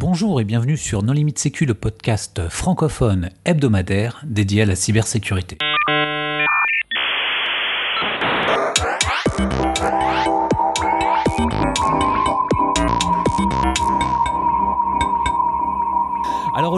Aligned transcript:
Bonjour 0.00 0.40
et 0.40 0.44
bienvenue 0.44 0.76
sur 0.76 1.02
No 1.02 1.12
Limit 1.12 1.34
Sécu, 1.34 1.66
le 1.66 1.74
podcast 1.74 2.48
francophone 2.48 3.30
hebdomadaire 3.44 4.22
dédié 4.24 4.62
à 4.62 4.64
la 4.64 4.76
cybersécurité. 4.76 5.58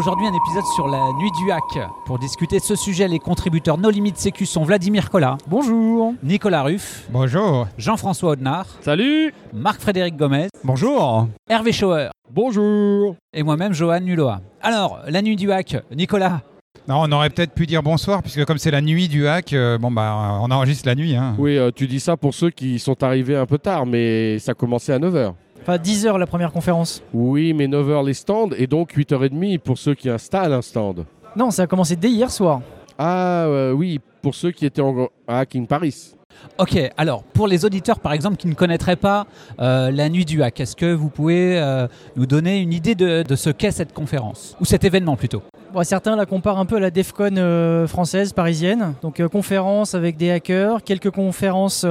Aujourd'hui 0.00 0.26
un 0.26 0.32
épisode 0.32 0.64
sur 0.74 0.88
la 0.88 1.12
nuit 1.18 1.30
du 1.32 1.52
hack. 1.52 1.78
Pour 2.06 2.18
discuter 2.18 2.58
de 2.58 2.62
ce 2.62 2.74
sujet, 2.74 3.06
les 3.06 3.18
contributeurs 3.18 3.76
No 3.76 3.90
Limit 3.90 4.14
Sécu 4.14 4.46
sont 4.46 4.64
Vladimir 4.64 5.10
Collat. 5.10 5.36
Bonjour. 5.46 6.14
Nicolas 6.22 6.62
Ruff. 6.62 7.06
Bonjour. 7.10 7.68
Jean-François 7.76 8.30
Audenard. 8.30 8.64
Salut. 8.80 9.34
Marc-Frédéric 9.52 10.16
Gomez. 10.16 10.48
Bonjour. 10.64 11.28
Hervé 11.50 11.72
Schauer. 11.72 12.08
Bonjour. 12.32 13.14
Et 13.34 13.42
moi-même 13.42 13.74
Johan 13.74 14.00
Nuloa. 14.00 14.40
Alors, 14.62 15.00
la 15.06 15.20
nuit 15.20 15.36
du 15.36 15.52
hack, 15.52 15.76
Nicolas. 15.94 16.40
Non, 16.88 17.02
on 17.02 17.12
aurait 17.12 17.28
peut-être 17.28 17.52
pu 17.52 17.66
dire 17.66 17.82
bonsoir, 17.82 18.22
puisque 18.22 18.46
comme 18.46 18.56
c'est 18.56 18.70
la 18.70 18.80
nuit 18.80 19.06
du 19.06 19.28
hack, 19.28 19.52
euh, 19.52 19.76
bon 19.76 19.90
bah 19.90 20.38
on 20.40 20.50
enregistre 20.50 20.88
la 20.88 20.94
nuit. 20.94 21.14
Hein. 21.14 21.34
Oui, 21.38 21.58
euh, 21.58 21.70
tu 21.74 21.86
dis 21.86 22.00
ça 22.00 22.16
pour 22.16 22.32
ceux 22.32 22.48
qui 22.48 22.78
sont 22.78 23.02
arrivés 23.02 23.36
un 23.36 23.46
peu 23.46 23.58
tard, 23.58 23.84
mais 23.84 24.38
ça 24.38 24.54
commençait 24.54 24.94
à 24.94 24.98
9h. 24.98 25.34
Enfin, 25.62 25.76
10h 25.76 26.18
la 26.18 26.26
première 26.26 26.52
conférence. 26.52 27.02
Oui, 27.12 27.52
mais 27.52 27.66
9h 27.66 28.06
les 28.06 28.14
stands, 28.14 28.50
et 28.56 28.66
donc 28.66 28.96
8h30 28.96 29.58
pour 29.58 29.78
ceux 29.78 29.94
qui 29.94 30.08
installent 30.08 30.52
un 30.52 30.62
stand. 30.62 31.04
Non, 31.36 31.50
ça 31.50 31.62
a 31.62 31.66
commencé 31.66 31.96
dès 31.96 32.10
hier 32.10 32.30
soir. 32.30 32.60
Ah 32.98 33.44
euh, 33.46 33.72
oui, 33.72 34.00
pour 34.22 34.34
ceux 34.34 34.50
qui 34.50 34.66
étaient 34.66 34.82
en, 34.82 35.08
à 35.26 35.40
Hacking 35.40 35.66
Paris. 35.66 36.14
Ok, 36.58 36.78
alors 36.96 37.22
pour 37.22 37.48
les 37.48 37.64
auditeurs 37.64 38.00
par 38.00 38.12
exemple 38.12 38.36
qui 38.36 38.46
ne 38.46 38.54
connaîtraient 38.54 38.96
pas 38.96 39.26
euh, 39.60 39.90
la 39.90 40.08
nuit 40.08 40.24
du 40.24 40.42
hack, 40.42 40.60
est-ce 40.60 40.76
que 40.76 40.92
vous 40.92 41.08
pouvez 41.08 41.58
euh, 41.58 41.88
nous 42.16 42.26
donner 42.26 42.58
une 42.58 42.72
idée 42.72 42.94
de, 42.94 43.24
ce 43.34 43.50
qu'est 43.50 43.70
cette 43.70 43.94
conférence? 43.94 44.56
Ou 44.60 44.64
cet 44.64 44.84
événement 44.84 45.16
plutôt? 45.16 45.42
Bon, 45.72 45.82
certains 45.84 46.16
la 46.16 46.26
comparent 46.26 46.58
un 46.58 46.66
peu 46.66 46.76
à 46.76 46.80
la 46.80 46.90
DEFCON 46.90 47.36
euh, 47.36 47.86
française, 47.86 48.32
parisienne. 48.32 48.94
Donc, 49.02 49.24
conférence 49.28 49.94
avec 49.94 50.16
des 50.16 50.30
hackers, 50.30 50.82
quelques 50.82 51.10
conférences 51.10 51.86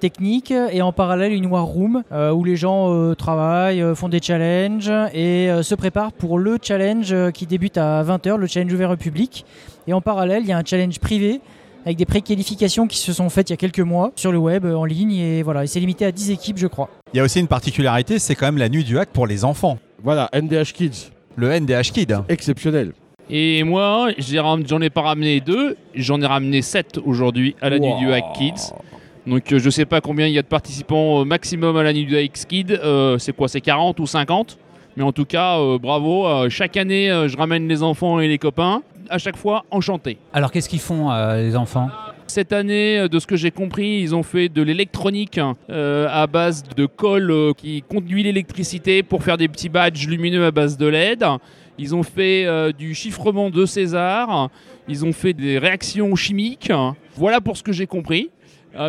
techniques 0.00 0.52
et 0.72 0.82
en 0.82 0.92
parallèle 0.92 1.32
une 1.32 1.46
war 1.46 1.64
room 1.64 2.02
où 2.12 2.44
les 2.44 2.56
gens 2.56 3.14
travaillent, 3.14 3.84
font 3.94 4.08
des 4.08 4.20
challenges 4.20 4.92
et 5.14 5.50
se 5.62 5.74
préparent 5.74 6.12
pour 6.12 6.38
le 6.38 6.58
challenge 6.60 7.14
qui 7.32 7.46
débute 7.46 7.78
à 7.78 8.02
20h, 8.02 8.36
le 8.36 8.46
challenge 8.46 8.72
ouvert 8.72 8.90
au 8.90 8.96
public. 8.96 9.46
Et 9.86 9.92
en 9.92 10.00
parallèle, 10.00 10.42
il 10.42 10.48
y 10.48 10.52
a 10.52 10.58
un 10.58 10.64
challenge 10.64 10.98
privé 10.98 11.40
avec 11.84 11.96
des 11.96 12.04
préqualifications 12.04 12.86
qui 12.86 12.98
se 12.98 13.12
sont 13.12 13.28
faites 13.28 13.50
il 13.50 13.52
y 13.52 13.54
a 13.54 13.56
quelques 13.56 13.80
mois 13.80 14.12
sur 14.16 14.32
le 14.32 14.38
web, 14.38 14.64
euh, 14.64 14.74
en 14.74 14.84
ligne. 14.84 15.12
Et 15.12 15.42
voilà, 15.42 15.64
et 15.64 15.66
c'est 15.66 15.80
limité 15.80 16.04
à 16.04 16.12
10 16.12 16.30
équipes, 16.30 16.58
je 16.58 16.66
crois. 16.66 16.88
Il 17.12 17.16
y 17.16 17.20
a 17.20 17.24
aussi 17.24 17.40
une 17.40 17.48
particularité, 17.48 18.18
c'est 18.18 18.34
quand 18.34 18.46
même 18.46 18.58
la 18.58 18.68
nuit 18.68 18.84
du 18.84 18.98
hack 18.98 19.10
pour 19.10 19.26
les 19.26 19.44
enfants. 19.44 19.78
Voilà, 20.02 20.28
NDH 20.32 20.72
Kids. 20.74 21.10
Le 21.36 21.48
NDH 21.50 21.92
Kid. 21.92 22.16
Exceptionnel. 22.28 22.92
Et 23.30 23.62
moi, 23.62 24.10
j'en 24.18 24.80
ai 24.80 24.90
pas 24.90 25.00
ramené 25.00 25.40
deux, 25.40 25.76
j'en 25.94 26.20
ai 26.20 26.26
ramené 26.26 26.60
sept 26.60 26.98
aujourd'hui 27.04 27.56
à 27.60 27.70
la 27.70 27.78
nuit 27.78 27.94
du 27.98 28.12
Hack 28.12 28.24
Kids. 28.34 28.72
Donc 29.26 29.52
euh, 29.52 29.58
je 29.58 29.70
sais 29.70 29.84
pas 29.84 30.00
combien 30.00 30.26
il 30.26 30.32
y 30.32 30.38
a 30.38 30.42
de 30.42 30.48
participants 30.48 31.20
euh, 31.20 31.24
maximum 31.24 31.76
à 31.76 31.82
la 31.82 31.92
nuit 31.92 32.04
du 32.04 32.16
Hack 32.16 32.32
Kids. 32.48 32.72
Euh, 32.72 33.18
c'est 33.18 33.34
quoi 33.34 33.48
C'est 33.48 33.60
40 33.60 34.00
ou 34.00 34.06
50 34.06 34.58
Mais 34.96 35.02
en 35.02 35.12
tout 35.12 35.24
cas, 35.24 35.58
euh, 35.58 35.78
bravo. 35.78 36.26
Euh, 36.26 36.48
chaque 36.48 36.76
année, 36.76 37.10
euh, 37.10 37.28
je 37.28 37.36
ramène 37.36 37.66
les 37.68 37.82
enfants 37.82 38.20
et 38.20 38.28
les 38.28 38.38
copains. 38.38 38.82
À 39.08 39.18
chaque 39.18 39.36
fois, 39.36 39.64
enchanté. 39.70 40.18
Alors 40.32 40.50
qu'est-ce 40.50 40.68
qu'ils 40.68 40.80
font 40.80 41.10
les 41.34 41.54
enfants? 41.56 41.90
Cette 42.32 42.54
année, 42.54 43.10
de 43.10 43.18
ce 43.18 43.26
que 43.26 43.36
j'ai 43.36 43.50
compris, 43.50 43.98
ils 44.00 44.14
ont 44.14 44.22
fait 44.22 44.48
de 44.48 44.62
l'électronique 44.62 45.38
euh, 45.68 46.08
à 46.10 46.26
base 46.26 46.62
de 46.76 46.86
colle 46.86 47.30
euh, 47.30 47.52
qui 47.52 47.82
conduit 47.82 48.22
l'électricité 48.22 49.02
pour 49.02 49.22
faire 49.22 49.36
des 49.36 49.48
petits 49.48 49.68
badges 49.68 50.08
lumineux 50.08 50.46
à 50.46 50.50
base 50.50 50.78
de 50.78 50.86
LED. 50.86 51.26
Ils 51.76 51.94
ont 51.94 52.02
fait 52.02 52.46
euh, 52.46 52.72
du 52.72 52.94
chiffrement 52.94 53.50
de 53.50 53.66
César. 53.66 54.48
Ils 54.88 55.04
ont 55.04 55.12
fait 55.12 55.34
des 55.34 55.58
réactions 55.58 56.16
chimiques. 56.16 56.72
Voilà 57.16 57.42
pour 57.42 57.58
ce 57.58 57.62
que 57.62 57.72
j'ai 57.72 57.86
compris. 57.86 58.30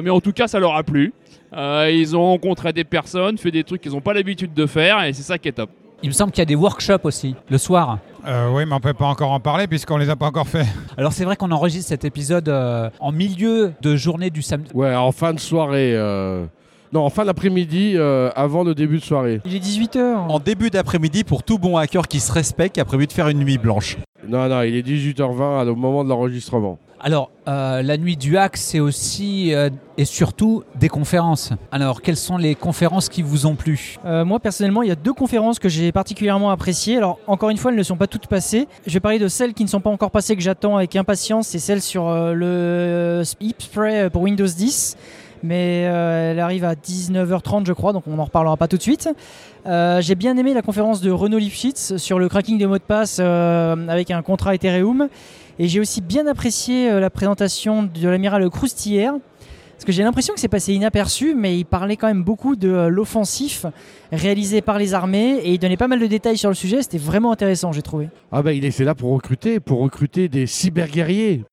Mais 0.01 0.09
en 0.09 0.21
tout 0.21 0.31
cas, 0.31 0.47
ça 0.47 0.59
leur 0.61 0.75
a 0.75 0.83
plu. 0.83 1.11
Ils 1.53 2.15
ont 2.15 2.23
rencontré 2.23 2.71
des 2.71 2.85
personnes, 2.85 3.37
fait 3.37 3.51
des 3.51 3.65
trucs 3.65 3.81
qu'ils 3.81 3.91
n'ont 3.91 3.99
pas 3.99 4.13
l'habitude 4.13 4.53
de 4.53 4.65
faire, 4.65 5.03
et 5.03 5.11
c'est 5.11 5.23
ça 5.23 5.37
qui 5.37 5.49
est 5.49 5.51
top. 5.51 5.69
Il 6.03 6.09
me 6.09 6.13
semble 6.13 6.31
qu'il 6.31 6.41
y 6.41 6.43
a 6.43 6.45
des 6.45 6.55
workshops 6.55 7.05
aussi, 7.05 7.33
le 7.49 7.57
soir. 7.57 7.97
Euh, 8.27 8.49
oui, 8.53 8.65
mais 8.67 8.73
on 8.75 8.79
peut 8.81 8.93
pas 8.93 9.05
encore 9.07 9.31
en 9.31 9.39
parler 9.39 9.67
puisqu'on 9.67 9.95
les 9.97 10.09
a 10.09 10.15
pas 10.17 10.25
encore 10.27 10.47
fait. 10.47 10.65
Alors 10.97 11.13
c'est 11.13 11.23
vrai 11.23 11.35
qu'on 11.37 11.49
enregistre 11.51 11.87
cet 11.89 12.03
épisode 12.03 12.49
euh, 12.49 12.89
en 12.99 13.11
milieu 13.13 13.73
de 13.81 13.95
journée 13.95 14.29
du 14.29 14.41
samedi. 14.41 14.69
Ouais, 14.73 14.93
en 14.93 15.11
fin 15.13 15.33
de 15.33 15.39
soirée. 15.39 15.93
euh, 15.95 16.45
Non, 16.91 17.05
en 17.05 17.09
fin 17.09 17.23
d'après-midi, 17.23 17.93
euh, 17.95 18.29
avant 18.35 18.63
le 18.65 18.75
début 18.75 18.97
de 18.99 19.03
soirée. 19.03 19.39
Il 19.45 19.55
est 19.55 19.59
18h. 19.63 20.27
En 20.29 20.39
début 20.39 20.69
d'après-midi, 20.69 21.23
pour 21.23 21.41
tout 21.43 21.57
bon 21.57 21.77
hacker 21.77 22.07
qui 22.09 22.19
se 22.19 22.31
respecte, 22.33 22.75
qui 22.75 22.81
a 22.81 22.85
prévu 22.85 23.07
de 23.07 23.13
faire 23.13 23.29
une 23.29 23.39
nuit 23.39 23.57
blanche. 23.57 23.97
Non, 24.27 24.47
non, 24.49 24.61
il 24.61 24.75
est 24.75 24.85
18h20 24.85 25.67
au 25.69 25.75
moment 25.75 26.03
de 26.03 26.09
l'enregistrement. 26.09 26.79
Alors, 27.05 27.31
euh, 27.49 27.81
la 27.81 27.97
nuit 27.97 28.15
du 28.15 28.37
hack, 28.37 28.55
c'est 28.55 28.79
aussi 28.79 29.53
euh, 29.53 29.69
et 29.97 30.05
surtout 30.05 30.63
des 30.79 30.87
conférences. 30.87 31.51
Alors, 31.69 32.01
quelles 32.01 32.15
sont 32.15 32.37
les 32.37 32.55
conférences 32.55 33.09
qui 33.09 33.21
vous 33.21 33.45
ont 33.45 33.55
plu? 33.55 33.97
Euh, 34.05 34.23
moi 34.23 34.39
personnellement, 34.39 34.83
il 34.83 34.87
y 34.87 34.91
a 34.91 34.95
deux 34.95 35.11
conférences 35.11 35.59
que 35.59 35.67
j'ai 35.67 35.91
particulièrement 35.91 36.49
appréciées. 36.49 36.95
Alors 36.95 37.19
encore 37.27 37.49
une 37.49 37.57
fois, 37.57 37.71
elles 37.71 37.77
ne 37.77 37.83
sont 37.83 37.97
pas 37.97 38.07
toutes 38.07 38.27
passées. 38.27 38.69
Je 38.87 38.93
vais 38.93 39.01
parler 39.01 39.19
de 39.19 39.27
celles 39.27 39.53
qui 39.53 39.65
ne 39.65 39.69
sont 39.69 39.81
pas 39.81 39.89
encore 39.89 40.11
passées 40.11 40.37
que 40.37 40.41
j'attends 40.41 40.77
avec 40.77 40.95
impatience. 40.95 41.47
C'est 41.47 41.59
celle 41.59 41.81
sur 41.81 42.05
le 42.09 43.21
Heap 43.41 43.61
Spray 43.61 44.09
pour 44.09 44.21
Windows 44.21 44.47
10. 44.47 44.95
Mais 45.45 45.81
elle 45.81 46.39
arrive 46.39 46.63
à 46.63 46.73
19h30 46.73 47.65
je 47.65 47.73
crois, 47.73 47.91
donc 47.91 48.03
on 48.07 48.15
n'en 48.15 48.23
reparlera 48.23 48.55
pas 48.55 48.69
tout 48.69 48.77
de 48.77 48.81
suite. 48.81 49.09
J'ai 49.65 50.15
bien 50.15 50.37
aimé 50.37 50.53
la 50.53 50.61
conférence 50.61 51.01
de 51.01 51.11
Renaud 51.11 51.37
Lifshitz 51.37 51.97
sur 51.97 52.17
le 52.17 52.29
cracking 52.29 52.57
des 52.57 52.65
mots 52.65 52.77
de 52.77 52.83
passe 52.83 53.19
avec 53.19 54.09
un 54.09 54.21
contrat 54.21 54.55
Ethereum. 54.55 55.09
Et 55.59 55.67
j'ai 55.67 55.79
aussi 55.79 56.01
bien 56.01 56.25
apprécié 56.27 56.89
euh, 56.89 56.99
la 56.99 57.09
présentation 57.09 57.83
de 57.83 58.07
l'amiral 58.09 58.49
Croustillère. 58.49 59.13
Parce 59.73 59.85
que 59.85 59.91
j'ai 59.91 60.03
l'impression 60.03 60.33
que 60.33 60.39
c'est 60.39 60.47
passé 60.47 60.73
inaperçu, 60.73 61.35
mais 61.35 61.57
il 61.57 61.65
parlait 61.65 61.97
quand 61.97 62.07
même 62.07 62.23
beaucoup 62.23 62.55
de 62.55 62.69
euh, 62.69 62.87
l'offensif 62.87 63.65
réalisé 64.11 64.61
par 64.61 64.77
les 64.77 64.93
armées 64.93 65.39
et 65.43 65.51
il 65.53 65.59
donnait 65.59 65.77
pas 65.77 65.87
mal 65.89 65.99
de 65.99 66.05
détails 66.07 66.37
sur 66.37 66.49
le 66.49 66.55
sujet. 66.55 66.81
C'était 66.81 66.97
vraiment 66.97 67.31
intéressant, 67.31 67.71
j'ai 67.73 67.81
trouvé. 67.81 68.07
Ah 68.31 68.41
bah 68.41 68.53
il 68.53 68.63
est 68.65 68.71
fait 68.71 68.85
là 68.85 68.95
pour 68.95 69.11
recruter, 69.11 69.59
pour 69.59 69.79
recruter 69.81 70.29
des 70.29 70.47
cyberguerriers. 70.47 71.43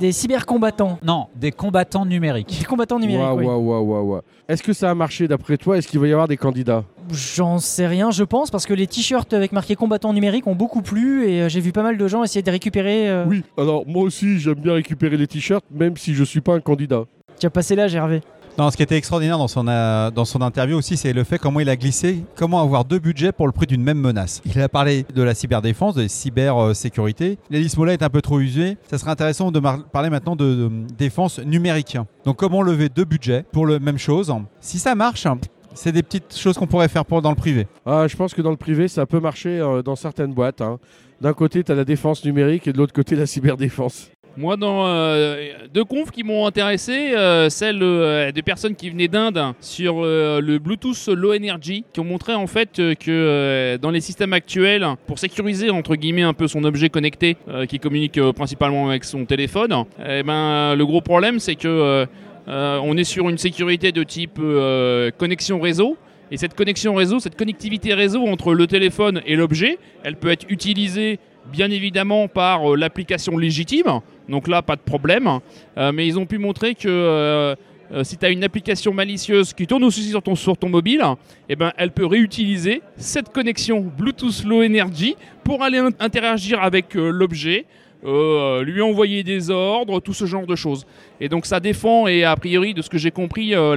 Des 0.00 0.12
cybercombattants, 0.12 0.98
Non, 1.02 1.26
des 1.36 1.52
combattants 1.52 2.06
numériques. 2.06 2.58
des 2.60 2.64
combattants 2.64 2.98
numériques. 2.98 3.20
Waouh, 3.22 3.38
oui. 3.40 3.44
waouh, 3.44 3.60
waouh, 3.60 3.84
waouh, 3.84 4.10
waouh. 4.12 4.22
Est-ce 4.48 4.62
que 4.62 4.72
ça 4.72 4.90
a 4.90 4.94
marché 4.94 5.28
d'après 5.28 5.58
toi? 5.58 5.76
Est-ce 5.76 5.86
qu'il 5.86 6.00
va 6.00 6.06
y 6.08 6.12
avoir 6.12 6.28
des 6.28 6.38
candidats? 6.38 6.84
J'en 7.10 7.58
sais 7.58 7.86
rien, 7.86 8.10
je 8.10 8.24
pense, 8.24 8.50
parce 8.50 8.66
que 8.66 8.74
les 8.74 8.86
t-shirts 8.86 9.32
avec 9.32 9.52
marqué 9.52 9.74
combattants 9.74 10.12
numériques 10.12 10.46
ont 10.46 10.54
beaucoup 10.54 10.82
plu 10.82 11.26
et 11.28 11.42
euh, 11.42 11.48
j'ai 11.48 11.60
vu 11.60 11.72
pas 11.72 11.82
mal 11.82 11.96
de 11.98 12.08
gens 12.08 12.22
essayer 12.22 12.42
de 12.42 12.50
récupérer. 12.50 13.08
euh, 13.10 13.24
Oui, 13.26 13.42
alors 13.58 13.84
moi 13.86 14.02
aussi 14.04 14.38
j'aime 14.38 14.54
bien 14.54 14.74
récupérer 14.74 15.16
les 15.16 15.26
t-shirts, 15.26 15.64
même 15.70 15.96
si 15.96 16.14
je 16.14 16.24
suis 16.24 16.40
pas 16.40 16.54
un 16.54 16.60
candidat. 16.60 17.04
Tu 17.40 17.46
as 17.46 17.50
passé 17.50 17.74
l'âge, 17.74 17.94
Hervé. 17.94 18.20
Non, 18.58 18.70
ce 18.70 18.76
qui 18.76 18.82
était 18.82 18.98
extraordinaire 18.98 19.38
dans 19.38 19.48
son, 19.48 19.66
euh, 19.66 20.10
dans 20.10 20.26
son 20.26 20.42
interview 20.42 20.76
aussi, 20.76 20.98
c'est 20.98 21.14
le 21.14 21.24
fait 21.24 21.38
comment 21.38 21.60
il 21.60 21.70
a 21.70 21.76
glissé, 21.76 22.22
comment 22.36 22.60
avoir 22.60 22.84
deux 22.84 22.98
budgets 22.98 23.32
pour 23.32 23.46
le 23.46 23.52
prix 23.52 23.66
d'une 23.66 23.82
même 23.82 23.98
menace. 23.98 24.42
Il 24.44 24.60
a 24.60 24.68
parlé 24.68 25.06
de 25.14 25.22
la 25.22 25.34
cyberdéfense, 25.34 25.94
de 25.94 26.02
la 26.02 26.08
cybersécurité. 26.08 27.38
La 27.50 27.58
liste 27.58 27.78
là 27.78 27.94
est 27.94 28.02
un 28.02 28.10
peu 28.10 28.20
trop 28.20 28.40
usée. 28.40 28.76
Ça 28.90 28.98
serait 28.98 29.10
intéressant 29.10 29.50
de 29.50 29.60
parler 29.90 30.10
maintenant 30.10 30.36
de, 30.36 30.44
de 30.54 30.70
défense 30.98 31.38
numérique. 31.38 31.96
Donc 32.26 32.36
comment 32.36 32.60
lever 32.60 32.90
deux 32.90 33.04
budgets 33.06 33.42
pour 33.52 33.66
la 33.66 33.78
même 33.78 33.98
chose? 33.98 34.32
Si 34.60 34.78
ça 34.78 34.94
marche, 34.94 35.26
c'est 35.74 35.92
des 35.92 36.02
petites 36.02 36.36
choses 36.36 36.56
qu'on 36.56 36.66
pourrait 36.66 36.88
faire 36.88 37.04
pour, 37.04 37.22
dans 37.22 37.30
le 37.30 37.36
privé. 37.36 37.66
Ah, 37.86 38.06
je 38.08 38.16
pense 38.16 38.34
que 38.34 38.42
dans 38.42 38.50
le 38.50 38.56
privé 38.56 38.88
ça 38.88 39.06
peut 39.06 39.20
marcher 39.20 39.60
euh, 39.60 39.82
dans 39.82 39.96
certaines 39.96 40.32
boîtes. 40.32 40.60
hein. 40.60 40.78
D'un 41.20 41.32
côté 41.32 41.62
tu 41.62 41.72
as 41.72 41.74
la 41.74 41.84
défense 41.84 42.24
numérique 42.24 42.66
et 42.66 42.72
de 42.72 42.78
l'autre 42.78 42.92
côté 42.92 43.16
la 43.16 43.26
cyberdéfense. 43.26 44.10
Moi, 44.34 44.56
dans 44.56 44.86
euh, 44.86 45.50
deux 45.74 45.84
confs 45.84 46.10
qui 46.10 46.24
m'ont 46.24 46.46
intéressé, 46.46 47.12
euh, 47.14 47.50
celle 47.50 47.82
euh, 47.82 48.32
des 48.32 48.40
personnes 48.40 48.74
qui 48.74 48.88
venaient 48.88 49.06
d'Inde 49.06 49.38
sur 49.60 49.96
euh, 50.02 50.40
le 50.40 50.58
Bluetooth 50.58 51.08
Low 51.08 51.34
Energy, 51.34 51.84
qui 51.92 52.00
ont 52.00 52.04
montré 52.04 52.32
en 52.32 52.46
fait 52.46 52.78
euh, 52.78 52.94
que 52.94 53.10
euh, 53.10 53.76
dans 53.76 53.90
les 53.90 54.00
systèmes 54.00 54.32
actuels, 54.32 54.86
pour 55.06 55.18
sécuriser 55.18 55.68
entre 55.68 55.96
guillemets 55.96 56.22
un 56.22 56.32
peu 56.32 56.48
son 56.48 56.64
objet 56.64 56.88
connecté, 56.88 57.36
euh, 57.48 57.66
qui 57.66 57.78
communique 57.78 58.16
euh, 58.16 58.32
principalement 58.32 58.88
avec 58.88 59.04
son 59.04 59.26
téléphone, 59.26 59.84
eh 60.02 60.22
ben 60.22 60.74
le 60.76 60.86
gros 60.86 61.02
problème 61.02 61.38
c'est 61.38 61.56
que 61.56 62.06
on 62.46 62.96
est 62.96 63.04
sur 63.04 63.28
une 63.28 63.38
sécurité 63.38 63.92
de 63.92 64.02
type 64.02 64.38
euh, 64.40 65.10
connexion 65.16 65.60
réseau. 65.60 65.96
Et 66.30 66.38
cette 66.38 66.54
connexion 66.54 66.94
réseau, 66.94 67.20
cette 67.20 67.36
connectivité 67.36 67.92
réseau 67.92 68.26
entre 68.26 68.54
le 68.54 68.66
téléphone 68.66 69.20
et 69.26 69.36
l'objet, 69.36 69.78
elle 70.02 70.16
peut 70.16 70.30
être 70.30 70.46
utilisée 70.48 71.18
bien 71.52 71.70
évidemment 71.70 72.26
par 72.26 72.72
euh, 72.72 72.76
l'application 72.76 73.36
légitime. 73.36 74.00
Donc 74.28 74.48
là, 74.48 74.62
pas 74.62 74.76
de 74.76 74.80
problème. 74.80 75.28
Euh, 75.76 75.92
mais 75.92 76.06
ils 76.06 76.18
ont 76.18 76.24
pu 76.24 76.38
montrer 76.38 76.74
que 76.74 76.88
euh, 76.88 77.54
euh, 77.92 78.02
si 78.02 78.16
tu 78.16 78.24
as 78.24 78.30
une 78.30 78.44
application 78.44 78.94
malicieuse 78.94 79.52
qui 79.52 79.66
tourne 79.66 79.84
aussi 79.84 80.04
sur 80.04 80.22
ton, 80.22 80.34
sur 80.34 80.56
ton 80.56 80.70
mobile, 80.70 81.02
eh 81.50 81.56
ben, 81.56 81.72
elle 81.76 81.90
peut 81.90 82.06
réutiliser 82.06 82.80
cette 82.96 83.28
connexion 83.30 83.80
Bluetooth 83.80 84.44
Low 84.44 84.64
Energy 84.64 85.16
pour 85.44 85.62
aller 85.62 85.78
in- 85.78 85.90
interagir 86.00 86.62
avec 86.62 86.96
euh, 86.96 87.10
l'objet, 87.10 87.66
euh, 88.04 88.64
lui 88.64 88.82
envoyer 88.82 89.22
des 89.22 89.50
ordres, 89.50 90.00
tout 90.00 90.12
ce 90.12 90.26
genre 90.26 90.46
de 90.46 90.56
choses. 90.56 90.86
Et 91.20 91.28
donc 91.28 91.46
ça 91.46 91.60
défend, 91.60 92.08
et 92.08 92.24
a 92.24 92.34
priori, 92.34 92.74
de 92.74 92.82
ce 92.82 92.90
que 92.90 92.98
j'ai 92.98 93.12
compris, 93.12 93.54
euh, 93.54 93.76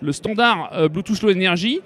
le, 0.00 0.12
standard 0.12 0.70
euh, 0.74 0.88
Bluetooth 0.88 1.20
Low 1.22 1.32
Energy 1.32 1.80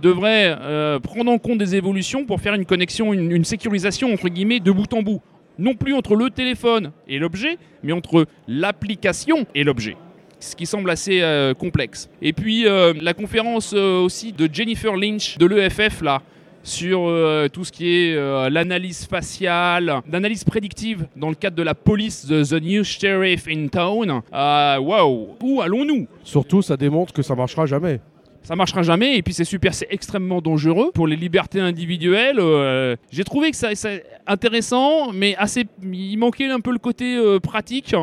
devrait 0.00 0.56
prendre 1.02 1.30
en 1.30 1.36
compte 1.36 1.58
des 1.58 1.76
évolutions 1.76 2.24
pour 2.24 2.40
faire 2.40 2.54
une 2.54 2.64
connexion, 2.64 3.12
une, 3.12 3.44
sécurisation 3.44 4.14
entre 4.14 4.30
guillemets 4.30 4.58
de 4.58 4.70
bout 4.72 4.90
en 4.94 5.02
bout. 5.02 5.20
Non 5.58 5.74
plus 5.74 5.92
entre 5.92 6.16
le 6.16 6.30
téléphone 6.30 6.90
et 7.06 7.18
l'objet, 7.18 7.58
mais 7.82 7.92
entre 7.92 8.26
l'application 8.48 9.46
et 9.54 9.62
l'objet 9.62 9.96
ce 10.40 10.56
qui 10.56 10.66
semble 10.66 10.90
assez 10.90 11.22
complexe. 11.58 12.10
Et 12.22 12.32
puis 12.32 12.64
la 12.64 13.12
conférence 13.12 13.74
aussi 13.74 14.32
de 14.32 14.48
Jennifer 14.50 14.96
Lynch 14.96 15.36
de 15.36 15.44
l'EFF 15.44 16.00
là 16.00 16.22
sur 16.64 17.06
euh, 17.06 17.46
tout 17.48 17.64
ce 17.64 17.70
qui 17.70 17.86
est 17.88 18.16
euh, 18.16 18.48
l'analyse 18.50 19.06
faciale, 19.06 20.00
l'analyse 20.10 20.42
prédictive 20.44 21.06
dans 21.14 21.28
le 21.28 21.34
cadre 21.36 21.56
de 21.56 21.62
la 21.62 21.74
police 21.74 22.26
de 22.26 22.42
The 22.42 22.60
New 22.60 22.82
Sheriff 22.82 23.46
in 23.48 23.68
Town. 23.68 24.22
Euh, 24.32 24.78
Waouh, 24.78 25.36
où 25.42 25.60
allons-nous? 25.62 26.08
Surtout, 26.24 26.62
ça 26.62 26.76
démontre 26.76 27.12
que 27.12 27.22
ça 27.22 27.34
marchera 27.34 27.66
jamais. 27.66 28.00
ça 28.42 28.56
marchera 28.56 28.82
jamais 28.82 29.16
et 29.18 29.22
puis 29.22 29.32
c'est 29.34 29.44
super, 29.44 29.72
c'est 29.74 29.88
extrêmement 29.90 30.40
dangereux 30.40 30.90
pour 30.92 31.06
les 31.06 31.16
libertés 31.16 31.60
individuelles. 31.60 32.38
euh, 32.40 32.96
J'ai 33.12 33.24
trouvé 33.24 33.50
que 33.50 33.56
ça, 33.56 33.74
ça 33.74 33.90
intéressant, 34.26 35.12
mais 35.12 35.36
assez, 35.36 35.66
il 35.82 36.16
manquait 36.16 36.50
un 36.50 36.60
peu 36.60 36.72
le 36.72 36.78
côté 36.78 37.16
euh, 37.16 37.38
pratique. 37.40 37.94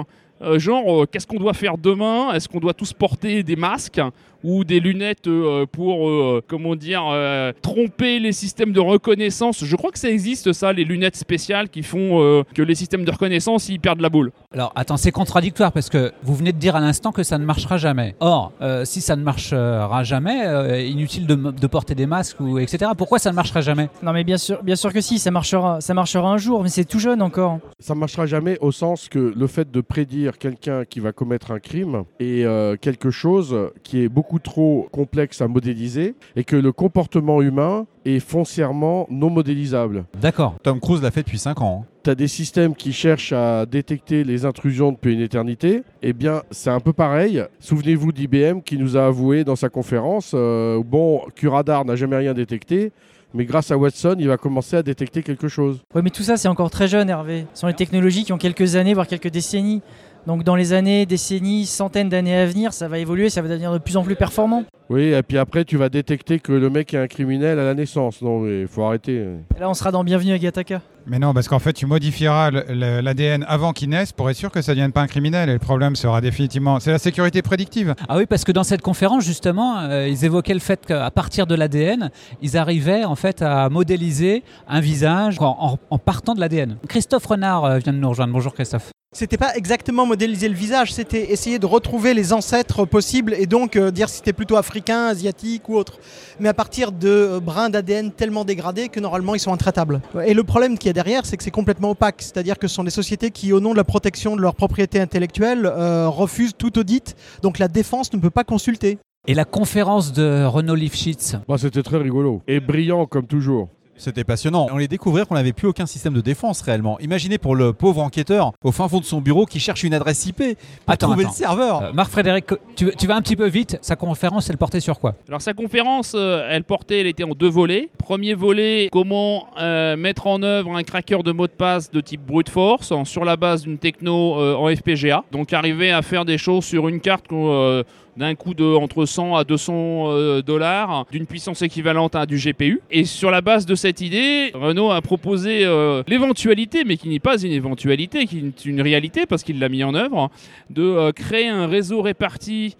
Euh, 0.43 0.57
genre, 0.57 1.05
qu'est-ce 1.09 1.27
qu'on 1.27 1.37
doit 1.39 1.53
faire 1.53 1.77
demain? 1.77 2.33
Est-ce 2.33 2.47
qu'on 2.49 2.59
doit 2.59 2.73
tous 2.73 2.93
porter 2.93 3.43
des 3.43 3.55
masques? 3.55 4.01
Ou 4.43 4.63
des 4.63 4.79
lunettes 4.79 5.27
euh, 5.27 5.65
pour, 5.71 6.09
euh, 6.09 6.41
comment 6.47 6.75
dire, 6.75 7.03
euh, 7.11 7.51
tromper 7.61 8.19
les 8.19 8.31
systèmes 8.31 8.71
de 8.71 8.79
reconnaissance 8.79 9.63
Je 9.63 9.75
crois 9.75 9.91
que 9.91 9.99
ça 9.99 10.09
existe, 10.09 10.53
ça, 10.53 10.73
les 10.73 10.83
lunettes 10.83 11.15
spéciales 11.15 11.69
qui 11.69 11.83
font 11.83 12.21
euh, 12.21 12.43
que 12.53 12.61
les 12.61 12.75
systèmes 12.75 13.05
de 13.05 13.11
reconnaissance, 13.11 13.69
ils 13.69 13.79
perdent 13.79 14.01
la 14.01 14.09
boule. 14.09 14.31
Alors 14.53 14.71
attends, 14.75 14.97
c'est 14.97 15.11
contradictoire 15.11 15.71
parce 15.71 15.89
que 15.89 16.11
vous 16.23 16.35
venez 16.35 16.51
de 16.51 16.57
dire 16.57 16.75
à 16.75 16.79
l'instant 16.79 17.11
que 17.11 17.23
ça 17.23 17.38
ne 17.38 17.45
marchera 17.45 17.77
jamais. 17.77 18.15
Or, 18.19 18.51
euh, 18.61 18.85
si 18.85 19.01
ça 19.01 19.15
ne 19.15 19.23
marchera 19.23 20.03
jamais, 20.03 20.45
euh, 20.45 20.81
inutile 20.81 21.27
de, 21.27 21.35
de 21.35 21.67
porter 21.67 21.95
des 21.95 22.05
masques 22.05 22.39
ou 22.39 22.59
etc. 22.59 22.91
Pourquoi 22.97 23.19
ça 23.19 23.31
ne 23.31 23.35
marchera 23.35 23.61
jamais? 23.61 23.89
Non 24.03 24.13
mais 24.13 24.23
bien 24.23 24.38
sûr, 24.38 24.63
bien 24.63 24.75
sûr 24.75 24.91
que 24.93 25.01
si, 25.01 25.19
ça 25.19 25.31
marchera, 25.31 25.81
ça 25.81 25.93
marchera 25.93 26.29
un 26.29 26.38
jour, 26.38 26.63
mais 26.63 26.69
c'est 26.69 26.85
tout 26.85 26.99
jeune 26.99 27.21
encore. 27.21 27.59
Ça 27.79 27.95
marchera 27.95 28.25
jamais 28.25 28.57
au 28.61 28.71
sens 28.71 29.07
que 29.09 29.33
le 29.35 29.47
fait 29.47 29.71
de 29.71 29.81
prédire 29.81 30.38
quelqu'un 30.38 30.85
qui 30.85 30.99
va 30.99 31.11
commettre 31.11 31.51
un 31.51 31.59
crime 31.59 32.03
est 32.19 32.43
euh, 32.43 32.75
quelque 32.75 33.09
chose 33.11 33.55
qui 33.83 34.03
est 34.03 34.09
beaucoup 34.09 34.30
trop 34.39 34.87
complexe 34.91 35.41
à 35.41 35.47
modéliser 35.47 36.15
et 36.35 36.43
que 36.43 36.55
le 36.55 36.71
comportement 36.71 37.41
humain 37.41 37.85
est 38.05 38.19
foncièrement 38.19 39.07
non 39.09 39.29
modélisable. 39.29 40.05
D'accord. 40.19 40.55
Tom 40.63 40.79
Cruise 40.79 41.01
l'a 41.01 41.11
fait 41.11 41.23
depuis 41.23 41.37
5 41.37 41.61
ans. 41.61 41.83
hein. 41.83 41.87
Tu 42.03 42.09
as 42.09 42.15
des 42.15 42.27
systèmes 42.27 42.73
qui 42.75 42.93
cherchent 42.93 43.31
à 43.33 43.65
détecter 43.67 44.23
les 44.23 44.45
intrusions 44.45 44.91
depuis 44.91 45.13
une 45.13 45.21
éternité. 45.21 45.83
Eh 46.01 46.13
bien, 46.13 46.41
c'est 46.49 46.71
un 46.71 46.79
peu 46.79 46.93
pareil. 46.93 47.43
Souvenez-vous 47.59 48.11
d'IBM 48.11 48.61
qui 48.65 48.77
nous 48.77 48.97
a 48.97 49.05
avoué 49.05 49.43
dans 49.43 49.55
sa 49.55 49.69
conférence, 49.69 50.31
euh, 50.33 50.81
bon, 50.83 51.21
Curadar 51.35 51.85
n'a 51.85 51.95
jamais 51.95 52.15
rien 52.17 52.33
détecté, 52.33 52.91
mais 53.35 53.45
grâce 53.45 53.69
à 53.69 53.77
Watson, 53.77 54.15
il 54.17 54.27
va 54.27 54.37
commencer 54.37 54.75
à 54.77 54.83
détecter 54.83 55.21
quelque 55.21 55.47
chose. 55.47 55.79
Ouais, 55.93 56.01
mais 56.01 56.09
tout 56.09 56.23
ça 56.23 56.37
c'est 56.37 56.47
encore 56.47 56.71
très 56.71 56.87
jeune, 56.87 57.07
Hervé. 57.09 57.45
Ce 57.53 57.61
sont 57.61 57.67
les 57.67 57.73
technologies 57.75 58.23
qui 58.23 58.33
ont 58.33 58.37
quelques 58.39 58.75
années, 58.75 58.93
voire 58.95 59.07
quelques 59.07 59.29
décennies. 59.29 59.81
Donc 60.27 60.44
dans 60.44 60.56
les 60.56 60.73
années, 60.73 61.06
décennies, 61.06 61.65
centaines 61.65 62.09
d'années 62.09 62.38
à 62.38 62.45
venir, 62.45 62.73
ça 62.73 62.88
va 62.88 63.00
évoluer, 63.00 63.29
ça 63.29 63.41
va 63.41 63.47
devenir 63.50 63.73
de 63.73 63.79
plus 63.79 63.97
en 63.97 64.03
plus 64.03 64.15
performant. 64.15 64.63
Oui, 64.89 65.13
et 65.13 65.23
puis 65.23 65.38
après, 65.38 65.63
tu 65.65 65.77
vas 65.77 65.88
détecter 65.89 66.39
que 66.39 66.51
le 66.51 66.69
mec 66.69 66.94
est 66.94 66.97
un 66.97 67.07
criminel 67.07 67.57
à 67.59 67.63
la 67.63 67.73
naissance. 67.73 68.21
Non, 68.21 68.45
il 68.45 68.68
faut 68.68 68.83
arrêter. 68.83 69.25
Et 69.56 69.59
là, 69.59 69.69
on 69.69 69.73
sera 69.73 69.91
dans 69.91 70.03
Bienvenue 70.03 70.33
à 70.33 70.38
Gataka. 70.38 70.81
Mais 71.07 71.18
non, 71.18 71.33
parce 71.33 71.47
qu'en 71.47 71.59
fait, 71.59 71.73
tu 71.73 71.85
modifieras 71.85 72.51
l'ADN 72.51 73.45
avant 73.47 73.71
qu'il 73.71 73.89
naisse 73.89 74.12
pour 74.12 74.29
être 74.29 74.35
sûr 74.35 74.51
que 74.51 74.62
ça 74.62 74.73
ne 74.73 74.75
devienne 74.75 74.91
pas 74.91 75.01
un 75.01 75.07
criminel. 75.07 75.50
Et 75.50 75.53
le 75.53 75.59
problème 75.59 75.95
sera 75.95 76.19
définitivement. 76.21 76.79
C'est 76.79 76.91
la 76.91 77.00
sécurité 77.00 77.41
prédictive. 77.41 77.95
Ah 78.09 78.17
oui, 78.17 78.25
parce 78.27 78.44
que 78.44 78.51
dans 78.51 78.63
cette 78.65 78.81
conférence, 78.81 79.24
justement, 79.25 79.79
euh, 79.79 80.07
ils 80.07 80.25
évoquaient 80.25 80.53
le 80.53 80.59
fait 80.59 80.85
qu'à 80.85 81.09
partir 81.09 81.47
de 81.47 81.56
l'ADN, 81.56 82.12
ils 82.41 82.57
arrivaient 82.57 83.06
en 83.06 83.15
fait 83.15 83.41
à 83.41 83.69
modéliser 83.69 84.44
un 84.67 84.81
visage 84.81 85.38
en, 85.39 85.56
en- 85.59 85.79
en 85.89 85.97
partant 85.97 86.35
de 86.35 86.39
l'ADN. 86.41 86.77
Christophe 86.88 87.25
Renard 87.25 87.65
euh, 87.65 87.77
vient 87.79 87.94
de 87.94 87.97
nous 87.97 88.09
rejoindre. 88.09 88.33
Bonjour 88.33 88.53
Christophe. 88.53 88.91
C'était 89.13 89.37
pas 89.37 89.53
exactement 89.55 90.05
modéliser 90.05 90.47
le 90.47 90.55
visage, 90.55 90.93
c'était 90.93 91.33
essayer 91.33 91.59
de 91.59 91.65
retrouver 91.65 92.13
les 92.13 92.31
ancêtres 92.31 92.85
possibles 92.85 93.35
et 93.37 93.45
donc 93.45 93.75
euh, 93.75 93.91
dire 93.91 94.07
si 94.07 94.15
c'était 94.15 94.31
plutôt 94.31 94.55
africain, 94.55 95.07
asiatique 95.07 95.67
ou 95.67 95.75
autre. 95.75 95.99
Mais 96.39 96.47
à 96.47 96.53
partir 96.53 96.93
de 96.93 97.09
euh, 97.09 97.39
brins 97.41 97.69
d'ADN 97.69 98.13
tellement 98.13 98.45
dégradés 98.45 98.87
que 98.87 99.01
normalement 99.01 99.35
ils 99.35 99.41
sont 99.41 99.51
intraitables. 99.51 99.99
Et 100.25 100.33
le 100.33 100.45
problème 100.45 100.77
qu'il 100.77 100.87
y 100.87 100.91
a 100.91 100.93
derrière, 100.93 101.25
c'est 101.25 101.35
que 101.35 101.43
c'est 101.43 101.51
complètement 101.51 101.89
opaque. 101.89 102.21
C'est-à-dire 102.21 102.57
que 102.57 102.69
ce 102.69 102.75
sont 102.75 102.85
des 102.85 102.89
sociétés 102.89 103.31
qui, 103.31 103.51
au 103.51 103.59
nom 103.59 103.73
de 103.73 103.77
la 103.77 103.83
protection 103.83 104.37
de 104.37 104.41
leur 104.41 104.55
propriété 104.55 105.01
intellectuelle, 105.01 105.65
euh, 105.65 106.07
refusent 106.07 106.55
tout 106.57 106.79
audit. 106.79 107.17
Donc 107.41 107.59
la 107.59 107.67
défense 107.67 108.13
ne 108.13 108.19
peut 108.19 108.29
pas 108.29 108.45
consulter. 108.45 108.97
Et 109.27 109.33
la 109.33 109.43
conférence 109.43 110.13
de 110.13 110.45
Renaud 110.45 110.75
Lifshitz. 110.75 111.35
Bah, 111.49 111.57
C'était 111.57 111.83
très 111.83 111.97
rigolo. 111.97 112.43
Et 112.47 112.61
brillant 112.61 113.05
comme 113.07 113.27
toujours. 113.27 113.67
C'était 114.03 114.24
passionnant. 114.24 114.65
On 114.71 114.77
les 114.77 114.88
découvrir 114.88 115.27
qu'on 115.27 115.36
n'avait 115.36 115.53
plus 115.53 115.68
aucun 115.68 115.86
système 115.86 116.13
de 116.15 116.21
défense 116.21 116.62
réellement. 116.63 117.00
Imaginez 117.01 117.38
pour 117.38 117.56
le 117.56 117.71
pauvre 117.71 118.01
enquêteur 118.01 118.51
au 118.63 118.71
fin 118.71 118.88
fond 118.89 119.00
de 119.00 119.06
son 119.06 119.21
bureau 119.21 119.45
qui 119.45 119.59
cherche 119.59 119.83
une 119.83 119.94
adresse 119.94 120.25
IP 120.25 120.38
pour 120.38 120.45
Attends, 120.88 121.07
trouver 121.09 121.24
attends. 121.25 121.33
le 121.33 121.36
serveur. 121.38 121.81
Euh, 121.83 121.94
Marc-Frédéric, 121.94 122.45
tu, 122.75 122.89
tu 122.98 123.06
vas 123.06 123.15
un 123.15 123.21
petit 123.21 123.36
peu 123.36 123.45
vite. 123.48 123.77
Sa 123.83 123.95
conférence, 123.95 124.50
elle 124.50 124.57
portait 124.57 124.80
sur 124.80 125.00
quoi? 125.00 125.13
Alors 125.27 125.39
sa 125.44 125.53
conférence, 125.53 126.13
euh, 126.15 126.48
elle 126.50 126.63
portait, 126.63 127.01
elle 127.01 127.06
était 127.07 127.24
en 127.24 127.36
deux 127.36 127.48
volets. 127.50 127.89
Premier 128.00 128.33
volet, 128.33 128.89
comment 128.92 129.45
euh, 129.59 129.95
mettre 129.95 130.25
en 130.25 130.42
œuvre 130.42 130.75
un 130.75 130.81
cracker 130.81 131.21
de 131.21 131.31
mot 131.31 131.45
de 131.45 131.51
passe 131.51 131.92
de 131.92 132.01
type 132.01 132.25
brute 132.25 132.50
force 132.50 132.92
en- 132.92 133.06
sur 133.06 133.24
la 133.24 133.36
base 133.38 133.62
d'une 133.62 133.77
techno 133.77 134.39
euh, 134.39 134.56
en 134.56 134.75
FPGA. 134.75 135.25
Donc 135.31 135.53
arriver 135.53 135.92
à 135.92 136.01
faire 136.01 136.25
des 136.25 136.39
choses 136.39 136.65
sur 136.65 136.88
une 136.88 137.01
carte 137.01 137.27
qu'on, 137.27 137.51
euh, 137.51 137.83
d'un 138.17 138.35
coût 138.35 138.53
de 138.53 138.65
entre 138.75 139.05
100 139.05 139.35
à 139.35 139.43
200 139.43 139.73
euh, 140.07 140.41
dollars, 140.41 141.05
d'une 141.11 141.25
puissance 141.25 141.61
équivalente 141.61 142.15
à 142.15 142.25
du 142.25 142.37
GPU. 142.37 142.81
Et 142.91 143.05
sur 143.05 143.31
la 143.31 143.41
base 143.41 143.65
de 143.65 143.75
cette 143.75 144.01
idée, 144.01 144.51
Renault 144.53 144.91
a 144.91 145.01
proposé 145.01 145.65
euh, 145.65 146.03
l'éventualité, 146.07 146.83
mais 146.83 146.97
qui 146.97 147.09
n'est 147.09 147.19
pas 147.19 147.41
une 147.41 147.51
éventualité, 147.51 148.25
qui 148.25 148.39
est 148.39 148.65
une 148.65 148.81
réalité 148.81 149.25
parce 149.25 149.43
qu'il 149.43 149.59
l'a 149.59 149.69
mis 149.69 149.83
en 149.83 149.95
œuvre, 149.95 150.29
de 150.69 150.83
euh, 150.83 151.11
créer 151.11 151.47
un 151.47 151.67
réseau 151.67 152.01
réparti 152.01 152.75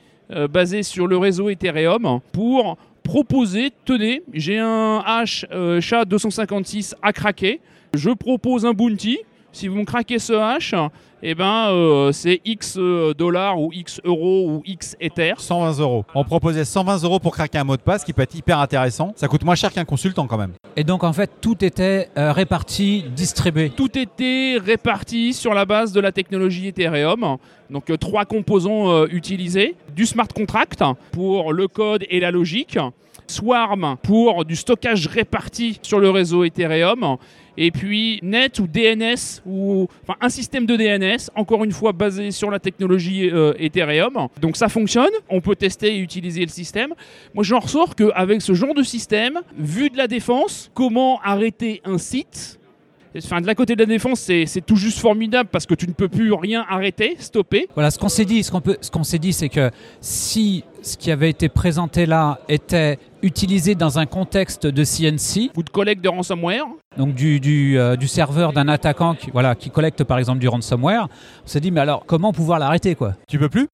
basé 0.50 0.81
sur 0.81 1.07
le 1.07 1.18
réseau 1.18 1.50
Ethereum 1.50 2.22
pour 2.31 2.77
proposer, 3.04 3.72
tenez, 3.86 4.24
j'ai 4.34 4.57
un 4.57 5.01
hash 5.06 5.45
euh, 5.51 5.80
SHA-256 5.80 6.94
à 7.01 7.13
craquer, 7.13 7.60
je 7.94 8.10
propose 8.10 8.66
un 8.66 8.74
bounty, 8.74 9.19
si 9.51 9.68
vous 9.68 9.75
me 9.77 9.86
craquez 9.86 10.19
ce 10.19 10.33
hash, 10.33 10.75
eh 11.24 11.36
ben, 11.36 11.68
euh, 11.69 12.12
c'est 12.12 12.42
X 12.45 12.77
euh, 12.77 13.13
dollars 13.13 13.59
ou 13.59 13.71
X 13.71 14.01
euros 14.03 14.48
ou 14.50 14.62
X 14.65 14.95
Ether. 15.00 15.33
120 15.38 15.80
euros. 15.80 16.06
On 16.15 16.24
proposait 16.24 16.65
120 16.65 17.03
euros 17.03 17.19
pour 17.19 17.33
craquer 17.33 17.59
un 17.59 17.63
mot 17.63 17.77
de 17.77 17.81
passe 17.81 18.03
qui 18.03 18.13
peut 18.13 18.24
être 18.24 18.36
hyper 18.36 18.59
intéressant. 18.59 19.13
Ça 19.15 19.27
coûte 19.27 19.44
moins 19.44 19.56
cher 19.56 19.71
qu'un 19.71 19.86
consultant 19.86 20.27
quand 20.27 20.38
même. 20.38 20.53
Et 20.77 20.83
donc 20.83 21.03
en 21.03 21.12
fait, 21.12 21.30
tout 21.42 21.63
était 21.65 22.10
euh, 22.17 22.31
réparti, 22.31 23.03
distribué. 23.13 23.70
Tout 23.70 23.98
était 23.98 24.58
réparti 24.63 25.34
sur 25.34 25.53
la 25.53 25.65
base 25.65 25.91
de 25.91 26.00
la 26.00 26.12
technologie 26.12 26.67
Ethereum. 26.67 27.38
Donc 27.70 27.89
euh, 27.89 27.98
trois 27.98 28.25
composants 28.25 28.89
euh, 28.91 29.08
utilisés. 29.12 29.75
Du 29.93 30.05
smart 30.05 30.27
contract 30.27 30.81
pour 31.12 31.51
le 31.51 31.67
code 31.67 32.05
et 32.10 32.20
la 32.20 32.31
logique. 32.31 32.77
Swarm 33.27 33.98
pour 34.01 34.43
du 34.46 34.55
stockage 34.55 35.08
réparti 35.08 35.79
sur 35.81 36.00
le 36.00 36.10
réseau 36.10 36.43
Ethereum. 36.43 37.17
Et 37.58 37.72
puis 37.72 38.20
Net 38.24 38.60
ou 38.60 38.67
DNS, 38.67 39.41
ou 39.46 39.88
enfin 40.03 40.17
un 40.22 40.29
système 40.29 40.65
de 40.65 40.75
DNS, 40.75 41.29
encore 41.36 41.63
une 41.63 41.72
fois 41.72 41.91
basé 41.91 42.31
sur 42.31 42.50
la 42.50 42.60
technologie 42.60 43.29
euh, 43.29 43.53
Ethereum. 43.60 44.27
Donc 44.39 44.58
ça 44.58 44.70
fonctionne, 44.70 45.12
on 45.29 45.41
peut 45.41 45.55
tester 45.55 45.96
et 45.96 46.00
utiliser 46.00 46.41
le 46.41 46.50
système. 46.50 46.93
Moi 47.34 47.43
j'en 47.43 47.60
ressors 47.60 47.96
qu'avec 47.96 48.41
ce 48.41 48.53
genre 48.53 48.74
de 48.74 48.84
système, 48.84 49.39
vu 49.58 49.89
de 49.89 49.98
la 49.98 50.08
défense, 50.08 50.72
comment 50.74 51.20
arrêter 51.22 51.81
un 51.86 51.98
site? 51.98 52.60
Enfin, 53.17 53.41
de 53.41 53.48
la 53.48 53.55
côté 53.55 53.75
de 53.75 53.81
la 53.81 53.86
défense, 53.86 54.20
c'est 54.22 54.65
tout 54.65 54.77
juste 54.77 55.00
formidable 55.00 55.50
parce 55.51 55.65
que 55.65 55.74
tu 55.74 55.86
ne 55.86 55.91
peux 55.91 56.08
plus 56.08 56.31
rien 56.31 56.65
arrêter, 56.70 57.15
stopper. 57.20 57.67
Voilà, 57.74 57.91
ce 57.91 58.00
qu'on 58.00 58.10
s'est 58.10 58.25
dit, 58.25 58.41
ce 58.43 58.51
qu'on 58.51 58.62
ce 58.79 58.89
qu'on 58.89 59.03
s'est 59.03 59.20
dit, 59.20 59.34
c'est 59.34 59.50
que 59.50 59.70
si 60.00 60.63
ce 60.81 60.96
qui 60.96 61.12
avait 61.12 61.29
été 61.29 61.50
présenté 61.50 62.05
là 62.05 62.39
était 62.48 62.98
utilisé 63.22 63.75
dans 63.75 64.00
un 64.00 64.06
contexte 64.06 64.66
de 64.68 64.84
CNC, 64.84 65.51
Ou 65.58 65.63
de 65.63 65.70
collecte 65.70 66.04
de 66.04 66.10
ransomware. 66.10 66.66
donc 66.98 67.13
du, 67.16 67.40
du, 67.40 67.78
euh, 67.80 67.96
du 67.96 68.08
serveur 68.08 68.54
d'un 68.54 68.68
attaquant 68.68 69.16
qui, 69.16 69.30
voilà, 69.32 69.56
qui 69.56 69.70
collecte 69.70 70.04
par 70.04 70.18
exemple 70.20 70.40
du 70.40 70.48
ransomware, 70.48 71.08
on 71.44 71.48
s'est 71.48 71.60
dit 71.60 71.72
mais 71.72 71.82
alors 71.82 72.06
comment 72.06 72.34
pouvoir 72.34 72.60
l'arrêter 72.60 72.96
quoi? 72.96 73.13
Tu 73.28 73.38
peux 73.40 73.50
plus? 73.50 73.68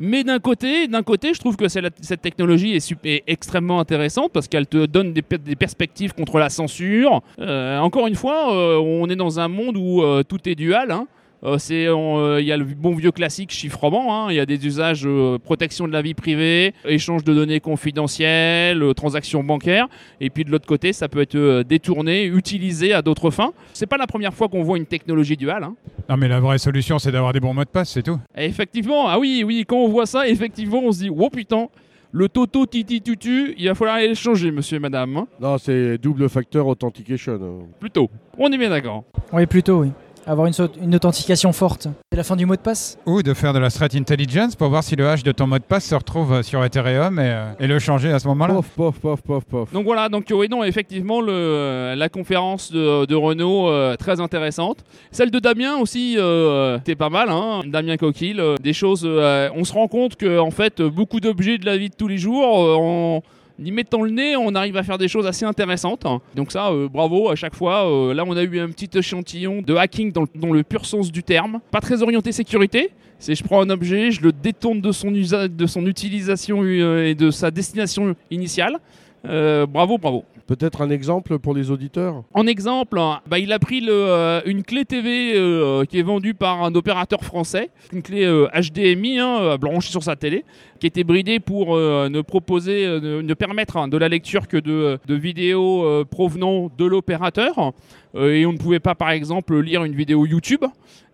Mais 0.00 0.24
d'un 0.24 0.40
côté, 0.40 0.88
d'un 0.88 1.04
côté, 1.04 1.34
je 1.34 1.38
trouve 1.38 1.56
que 1.56 1.68
cette 1.68 2.20
technologie 2.20 2.74
est, 2.74 2.92
est 3.06 3.22
extrêmement 3.28 3.78
intéressante 3.78 4.32
parce 4.32 4.48
qu'elle 4.48 4.66
te 4.66 4.86
donne 4.86 5.12
des, 5.12 5.22
per- 5.22 5.38
des 5.38 5.54
perspectives 5.54 6.12
contre 6.14 6.40
la 6.40 6.50
censure. 6.50 7.22
Euh, 7.38 7.78
encore 7.78 8.08
une 8.08 8.16
fois, 8.16 8.52
euh, 8.56 8.76
on 8.80 9.08
est 9.08 9.14
dans 9.14 9.38
un 9.38 9.46
monde 9.46 9.76
où 9.76 10.02
euh, 10.02 10.24
tout 10.24 10.48
est 10.48 10.56
dual. 10.56 10.90
hein. 10.90 11.06
Euh, 11.44 11.58
c'est, 11.58 11.88
on, 11.90 12.18
euh, 12.18 12.40
Il 12.40 12.46
y 12.46 12.52
a 12.52 12.56
le 12.56 12.64
bon 12.64 12.94
vieux 12.94 13.10
classique 13.10 13.50
chiffrement, 13.50 14.26
hein. 14.26 14.30
il 14.30 14.36
y 14.36 14.40
a 14.40 14.46
des 14.46 14.64
usages 14.66 15.02
euh, 15.04 15.38
protection 15.38 15.86
de 15.86 15.92
la 15.92 16.00
vie 16.00 16.14
privée, 16.14 16.72
échange 16.86 17.22
de 17.24 17.34
données 17.34 17.60
confidentielles, 17.60 18.82
euh, 18.82 18.94
transactions 18.94 19.42
bancaires, 19.44 19.88
et 20.20 20.30
puis 20.30 20.44
de 20.44 20.50
l'autre 20.50 20.66
côté, 20.66 20.92
ça 20.92 21.08
peut 21.08 21.20
être 21.20 21.34
euh, 21.34 21.62
détourné, 21.64 22.24
utilisé 22.24 22.92
à 22.92 23.02
d'autres 23.02 23.30
fins. 23.30 23.52
C'est 23.72 23.86
pas 23.86 23.96
la 23.98 24.06
première 24.06 24.32
fois 24.34 24.48
qu'on 24.48 24.62
voit 24.62 24.78
une 24.78 24.86
technologie 24.86 25.36
duale. 25.36 25.64
hein. 25.64 25.74
Non, 26.08 26.16
mais 26.16 26.28
la 26.28 26.40
vraie 26.40 26.58
solution, 26.58 26.98
c'est 26.98 27.12
d'avoir 27.12 27.32
des 27.32 27.40
bons 27.40 27.54
mots 27.54 27.64
de 27.64 27.68
passe, 27.68 27.90
c'est 27.90 28.02
tout. 28.02 28.18
Et 28.36 28.46
effectivement, 28.46 29.08
ah 29.08 29.18
oui, 29.18 29.42
oui, 29.46 29.64
quand 29.66 29.76
on 29.76 29.88
voit 29.88 30.06
ça, 30.06 30.26
effectivement, 30.28 30.80
on 30.82 30.92
se 30.92 31.00
dit, 31.00 31.10
oh 31.10 31.30
putain, 31.30 31.68
Le 32.12 32.28
Toto 32.28 32.64
Titi 32.66 33.00
Tutu, 33.02 33.54
il 33.58 33.66
va 33.66 33.74
falloir 33.74 33.96
aller 33.96 34.08
le 34.08 34.14
changer, 34.14 34.50
monsieur 34.52 34.76
et 34.76 34.80
madame. 34.80 35.16
hein. 35.16 35.26
Non, 35.40 35.58
c'est 35.58 35.98
double 35.98 36.28
facteur 36.28 36.66
authentication. 36.66 37.66
Plutôt. 37.80 38.08
On 38.38 38.50
est 38.52 38.58
bien 38.58 38.70
d'accord. 38.70 39.04
Oui, 39.32 39.46
plutôt, 39.46 39.80
oui. 39.80 39.90
Avoir 40.26 40.46
une, 40.46 40.54
une 40.82 40.94
authentification 40.94 41.52
forte. 41.52 41.86
C'est 42.10 42.16
la 42.16 42.24
fin 42.24 42.34
du 42.34 42.46
mot 42.46 42.56
de 42.56 42.60
passe? 42.60 42.98
Ou 43.04 43.22
de 43.22 43.34
faire 43.34 43.52
de 43.52 43.58
la 43.58 43.70
threat 43.70 43.94
intelligence 43.94 44.56
pour 44.56 44.70
voir 44.70 44.82
si 44.82 44.96
le 44.96 45.06
hash 45.06 45.22
de 45.22 45.32
ton 45.32 45.46
mot 45.46 45.58
de 45.58 45.62
passe 45.62 45.84
se 45.84 45.94
retrouve 45.94 46.32
euh, 46.32 46.42
sur 46.42 46.64
Ethereum 46.64 47.18
et, 47.18 47.22
euh, 47.24 47.52
et 47.60 47.66
le 47.66 47.78
changer 47.78 48.10
à 48.10 48.18
ce 48.18 48.26
moment-là. 48.28 48.54
Pof, 48.54 48.68
pof, 48.74 48.98
pof, 49.00 49.20
pof, 49.20 49.44
pof. 49.44 49.72
Donc 49.72 49.84
voilà, 49.84 50.08
donc 50.08 50.26
oui, 50.30 50.48
non, 50.48 50.64
effectivement, 50.64 51.20
le, 51.20 51.32
euh, 51.32 51.94
la 51.94 52.08
conférence 52.08 52.72
de, 52.72 53.04
de 53.04 53.14
Renault, 53.14 53.68
euh, 53.68 53.96
très 53.96 54.18
intéressante. 54.20 54.78
Celle 55.10 55.30
de 55.30 55.38
Damien 55.38 55.76
aussi, 55.76 56.16
euh, 56.16 56.78
était 56.78 56.96
pas 56.96 57.10
mal, 57.10 57.28
hein. 57.28 57.60
Damien 57.66 57.98
Coquille, 57.98 58.40
euh, 58.40 58.56
des 58.62 58.72
choses, 58.72 59.02
euh, 59.04 59.50
on 59.54 59.64
se 59.64 59.74
rend 59.74 59.88
compte 59.88 60.16
que 60.16 60.38
en 60.38 60.50
fait, 60.50 60.80
beaucoup 60.80 61.20
d'objets 61.20 61.58
de 61.58 61.66
la 61.66 61.76
vie 61.76 61.90
de 61.90 61.94
tous 61.94 62.08
les 62.08 62.18
jours, 62.18 62.62
euh, 62.64 62.76
en 62.76 63.22
y 63.58 63.70
mettant 63.70 64.02
le 64.02 64.10
nez, 64.10 64.36
on 64.36 64.54
arrive 64.54 64.76
à 64.76 64.82
faire 64.82 64.98
des 64.98 65.08
choses 65.08 65.26
assez 65.26 65.44
intéressantes. 65.44 66.04
Donc 66.34 66.50
ça, 66.52 66.68
euh, 66.70 66.88
bravo 66.88 67.30
à 67.30 67.36
chaque 67.36 67.54
fois. 67.54 67.88
Euh, 67.88 68.14
là, 68.14 68.24
on 68.26 68.36
a 68.36 68.42
eu 68.42 68.58
un 68.60 68.68
petit 68.70 68.90
échantillon 68.98 69.62
de 69.62 69.74
hacking 69.74 70.12
dans, 70.12 70.52
le- 70.52 70.62
pur 70.64 70.86
sens 70.86 71.12
du 71.12 71.22
terme. 71.22 71.60
Pas 71.70 71.80
très 71.80 72.02
orienté 72.02 72.32
sécurité. 72.32 72.90
C'est 73.18 73.34
je 73.34 73.44
prends 73.44 73.60
un 73.62 73.70
objet, 73.70 74.10
je 74.10 74.20
le 74.22 74.32
détourne 74.32 74.80
de 74.80 74.92
son, 74.92 75.10
de 75.10 75.66
son 75.66 75.86
utilisation 75.86 76.62
euh, 76.62 77.06
et 77.06 77.14
de 77.14 77.30
sa 77.30 77.50
destination 77.50 78.14
initiale. 78.30 78.78
Euh, 79.26 79.66
bravo, 79.66 79.98
bravo. 79.98 80.24
Peut-être 80.46 80.82
un 80.82 80.90
exemple 80.90 81.38
pour 81.38 81.54
les 81.54 81.70
auditeurs? 81.70 82.22
En 82.34 82.46
exemple, 82.46 82.98
hein, 82.98 83.20
bah, 83.26 83.38
il 83.38 83.50
a 83.52 83.58
pris 83.58 83.80
le, 83.80 83.92
euh, 83.92 84.42
une 84.44 84.62
clé 84.62 84.84
TV 84.84 85.32
euh, 85.34 85.84
qui 85.86 85.98
est 85.98 86.02
vendue 86.02 86.34
par 86.34 86.62
un 86.62 86.74
opérateur 86.74 87.24
français, 87.24 87.70
une 87.92 88.02
clé 88.02 88.24
euh, 88.24 88.46
HDMI 88.54 89.20
hein, 89.20 89.56
branchée 89.56 89.90
sur 89.90 90.02
sa 90.02 90.16
télé, 90.16 90.44
qui 90.80 90.86
était 90.86 91.04
bridée 91.04 91.40
pour 91.40 91.76
ne 91.76 92.20
proposer, 92.20 92.86
ne, 92.86 93.22
ne 93.22 93.34
permettre 93.34 93.78
hein, 93.78 93.88
de 93.88 93.96
la 93.96 94.08
lecture 94.08 94.46
que 94.46 94.58
de, 94.58 94.98
de 95.06 95.14
vidéos 95.14 96.04
provenant 96.10 96.70
de 96.76 96.84
l'opérateur. 96.84 97.72
Euh, 98.14 98.34
et 98.34 98.46
on 98.46 98.52
ne 98.52 98.58
pouvait 98.58 98.80
pas, 98.80 98.94
par 98.94 99.10
exemple, 99.10 99.58
lire 99.60 99.84
une 99.84 99.94
vidéo 99.94 100.26
YouTube. 100.26 100.64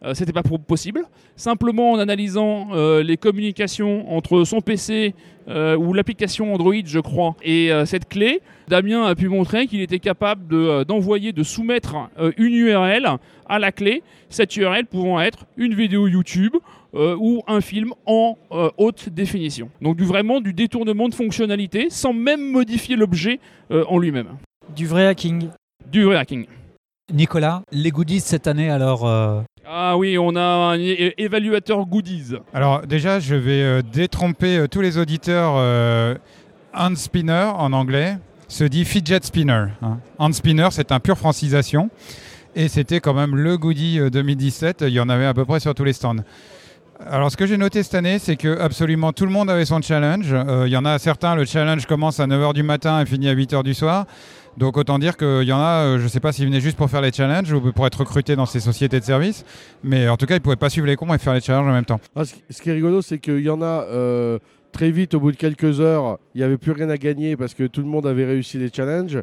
Euh, 0.04 0.14
C'était 0.14 0.33
pas 0.33 0.42
possible. 0.42 1.02
Simplement 1.37 1.92
en 1.92 1.99
analysant 1.99 2.69
euh, 2.73 3.02
les 3.02 3.16
communications 3.16 4.12
entre 4.14 4.45
son 4.45 4.61
PC 4.61 5.14
ou 5.49 5.92
l'application 5.95 6.54
Android, 6.54 6.75
je 6.85 7.00
crois, 7.00 7.35
et 7.42 7.73
cette 7.85 8.09
clé, 8.09 8.40
Damien 8.69 9.02
a 9.02 9.16
pu 9.16 9.28
montrer 9.28 9.66
qu'il 9.66 9.80
était 9.80 9.99
capable 9.99 10.47
de, 10.47 10.85
d'envoyer, 10.85 11.33
de 11.33 11.42
soumettre 11.42 11.97
une 12.37 12.54
URL 12.54 13.16
à 13.49 13.59
la 13.59 13.73
clé, 13.73 14.04
cette 14.28 14.57
URL 14.57 14.87
pouvant 14.87 15.21
être 15.21 15.47
une 15.57 15.75
vidéo 15.75 16.07
YouTube 16.07 16.54
euh, 16.95 17.16
ou 17.19 17.42
un 17.47 17.61
film 17.61 17.92
en 18.04 18.37
euh, 18.50 18.69
haute 18.76 19.09
définition. 19.11 19.71
Donc 19.80 19.97
du, 19.97 20.04
vraiment 20.04 20.40
du 20.40 20.52
détournement 20.52 21.09
de 21.09 21.14
fonctionnalité 21.14 21.87
sans 21.88 22.12
même 22.12 22.50
modifier 22.50 22.97
l'objet 22.97 23.38
euh, 23.71 23.85
en 23.88 23.99
lui-même. 23.99 24.38
Du 24.75 24.87
vrai 24.87 25.07
hacking. 25.07 25.50
Du 25.90 26.02
vrai 26.02 26.16
hacking. 26.16 26.47
Nicolas, 27.12 27.62
les 27.73 27.90
goodies 27.90 28.21
cette 28.21 28.47
année, 28.47 28.71
alors 28.71 29.07
euh, 29.07 29.40
Ah 29.67 29.97
oui, 29.97 30.17
on 30.19 30.37
a 30.37 30.40
un 30.75 30.79
évaluateur 30.79 31.85
goodies. 31.87 32.35
Alors 32.55 32.83
déjà, 32.87 33.21
je 33.21 33.35
vais 33.35 33.62
euh, 33.62 33.83
détromper 33.83 34.59
euh, 34.59 34.67
tous 34.69 34.81
les 34.81 34.99
auditeurs. 34.99 35.55
Euh, 35.57 36.14
hand 36.73 36.97
spinner 36.97 37.50
en 37.57 37.73
anglais 37.73 38.17
se 38.49 38.64
dit 38.64 38.85
fidget 38.85 39.21
spinner. 39.23 39.67
hein. 39.83 39.99
Hand 40.19 40.35
spinner, 40.35 40.69
c'est 40.71 40.93
un 40.93 41.00
pure 41.00 41.19
francisation. 41.19 41.90
Et 42.57 42.69
c'était 42.69 43.00
quand 43.00 43.14
même 43.14 43.37
le 43.37 43.57
goodie 43.59 43.99
euh, 44.00 44.11
2017. 44.11 44.85
Il 44.87 44.93
y 44.93 45.00
en 45.00 45.09
avait 45.09 45.26
à 45.26 45.35
peu 45.35 45.45
près 45.45 45.61
sur 45.61 45.75
tous 45.75 45.85
les 45.85 45.93
stands. 45.93 46.17
Alors, 47.09 47.31
ce 47.31 47.37
que 47.38 47.47
j'ai 47.47 47.57
noté 47.57 47.83
cette 47.83 47.95
année, 47.95 48.19
c'est 48.19 48.37
que 48.37 48.59
absolument 48.61 49.12
tout 49.14 49.25
le 49.25 49.33
monde 49.33 49.49
avait 49.49 49.64
son 49.64 49.81
challenge. 49.81 50.26
Euh, 50.33 50.64
Il 50.67 50.73
y 50.73 50.76
en 50.76 50.85
a 50.85 50.99
certains, 50.99 51.35
le 51.35 51.47
challenge 51.47 51.87
commence 51.87 52.21
à 52.21 52.26
9h 52.26 52.52
du 52.52 52.62
matin 52.62 53.00
et 53.00 53.07
finit 53.07 53.29
à 53.29 53.35
8h 53.35 53.62
du 53.62 53.73
soir. 53.73 54.05
Donc, 54.61 54.76
autant 54.76 54.99
dire 54.99 55.17
qu'il 55.17 55.45
y 55.45 55.55
en 55.55 55.59
a, 55.59 55.87
euh, 55.87 55.99
je 55.99 56.02
ne 56.02 56.09
sais 56.09 56.21
pas 56.21 56.33
s'ils 56.33 56.45
venaient 56.45 56.61
juste 56.61 56.76
pour 56.76 56.90
faire 56.90 57.00
les 57.00 57.12
challenges 57.12 57.50
ou 57.50 57.73
pour 57.73 57.87
être 57.87 57.99
recrutés 58.00 58.37
dans 58.37 58.45
ces 58.45 58.61
sociétés 58.61 59.00
de 59.00 59.05
services. 59.05 59.43
Mais 59.83 60.07
en 60.07 60.19
tout 60.19 60.26
cas, 60.26 60.35
ils 60.35 60.40
ne 60.40 60.43
pouvaient 60.43 60.57
pas 60.57 60.69
suivre 60.69 60.87
les 60.87 60.97
cons 60.97 61.14
et 61.14 61.19
faire 61.19 61.33
les 61.33 61.40
challenges 61.40 61.67
en 61.67 61.73
même 61.73 61.87
temps. 61.87 61.99
Ah, 62.14 62.25
ce, 62.26 62.61
qui 62.61 62.69
est 62.69 62.75
rigolo, 62.75 63.00
c'est 63.00 63.19
qu'il 63.19 63.40
y 63.40 63.49
en 63.49 63.62
a 63.62 63.87
euh, 63.88 64.38
très 64.71 64.90
vite, 64.90 65.14
au 65.14 65.21
bout 65.21 65.33
de 65.33 65.38
quelques 65.38 65.81
heures, 65.81 66.19
il 66.35 66.38
n'y 66.43 66.45
avait 66.45 66.59
plus 66.59 66.73
rien 66.73 66.90
à 66.90 66.99
gagner 66.99 67.38
parce 67.38 67.55
que 67.55 67.67
tout 67.67 67.81
le 67.81 67.87
monde 67.87 68.07
avait 68.07 68.26
réussi 68.26 68.59
les 68.59 68.69
challenges. 68.71 69.17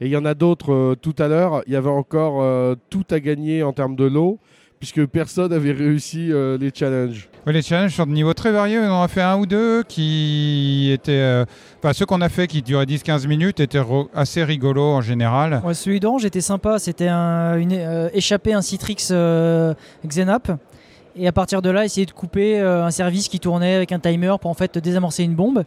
Et 0.00 0.06
il 0.06 0.12
y 0.12 0.16
en 0.16 0.24
a 0.24 0.34
d'autres 0.34 0.72
euh, 0.72 0.94
tout 0.94 1.16
à 1.18 1.26
l'heure, 1.26 1.64
il 1.66 1.72
y 1.72 1.76
avait 1.76 1.88
encore 1.90 2.76
tout 2.88 3.04
à 3.10 3.18
gagner 3.18 3.64
en 3.64 3.72
termes 3.72 3.96
de 3.96 4.04
lot 4.04 4.38
puisque 4.84 5.06
personne 5.06 5.50
n'avait 5.50 5.72
réussi 5.72 6.30
euh, 6.30 6.58
les 6.58 6.70
challenges. 6.74 7.30
Oui, 7.46 7.54
les 7.54 7.62
challenges 7.62 7.94
sont 7.94 8.04
de 8.04 8.10
niveau 8.12 8.34
très 8.34 8.52
variés. 8.52 8.78
On 8.78 8.90
en 8.92 9.02
a 9.02 9.08
fait 9.08 9.22
un 9.22 9.38
ou 9.38 9.46
deux 9.46 9.82
qui 9.88 10.90
étaient. 10.92 11.12
euh, 11.12 11.44
Enfin, 11.82 11.94
ceux 11.94 12.04
qu'on 12.04 12.20
a 12.20 12.28
fait 12.28 12.46
qui 12.46 12.60
duraient 12.60 12.84
10-15 12.84 13.26
minutes 13.26 13.60
étaient 13.60 13.80
assez 14.14 14.44
rigolos 14.44 14.82
en 14.92 15.00
général. 15.00 15.62
Ouais, 15.64 15.72
celui 15.72 16.00
d'Orange 16.00 16.26
était 16.26 16.42
sympa. 16.42 16.78
C'était 16.78 17.08
un, 17.08 17.56
une, 17.56 17.72
euh, 17.72 18.10
échapper 18.12 18.52
un 18.52 18.60
Citrix 18.60 19.08
euh, 19.10 19.72
Xenap. 20.06 20.52
Et 21.16 21.26
à 21.26 21.32
partir 21.32 21.62
de 21.62 21.70
là, 21.70 21.86
essayer 21.86 22.04
de 22.04 22.10
couper 22.12 22.60
euh, 22.60 22.84
un 22.84 22.90
service 22.90 23.28
qui 23.28 23.40
tournait 23.40 23.74
avec 23.74 23.90
un 23.92 23.98
timer 24.00 24.34
pour 24.38 24.50
en 24.50 24.54
fait 24.54 24.76
désamorcer 24.76 25.22
une 25.24 25.34
bombe. 25.34 25.64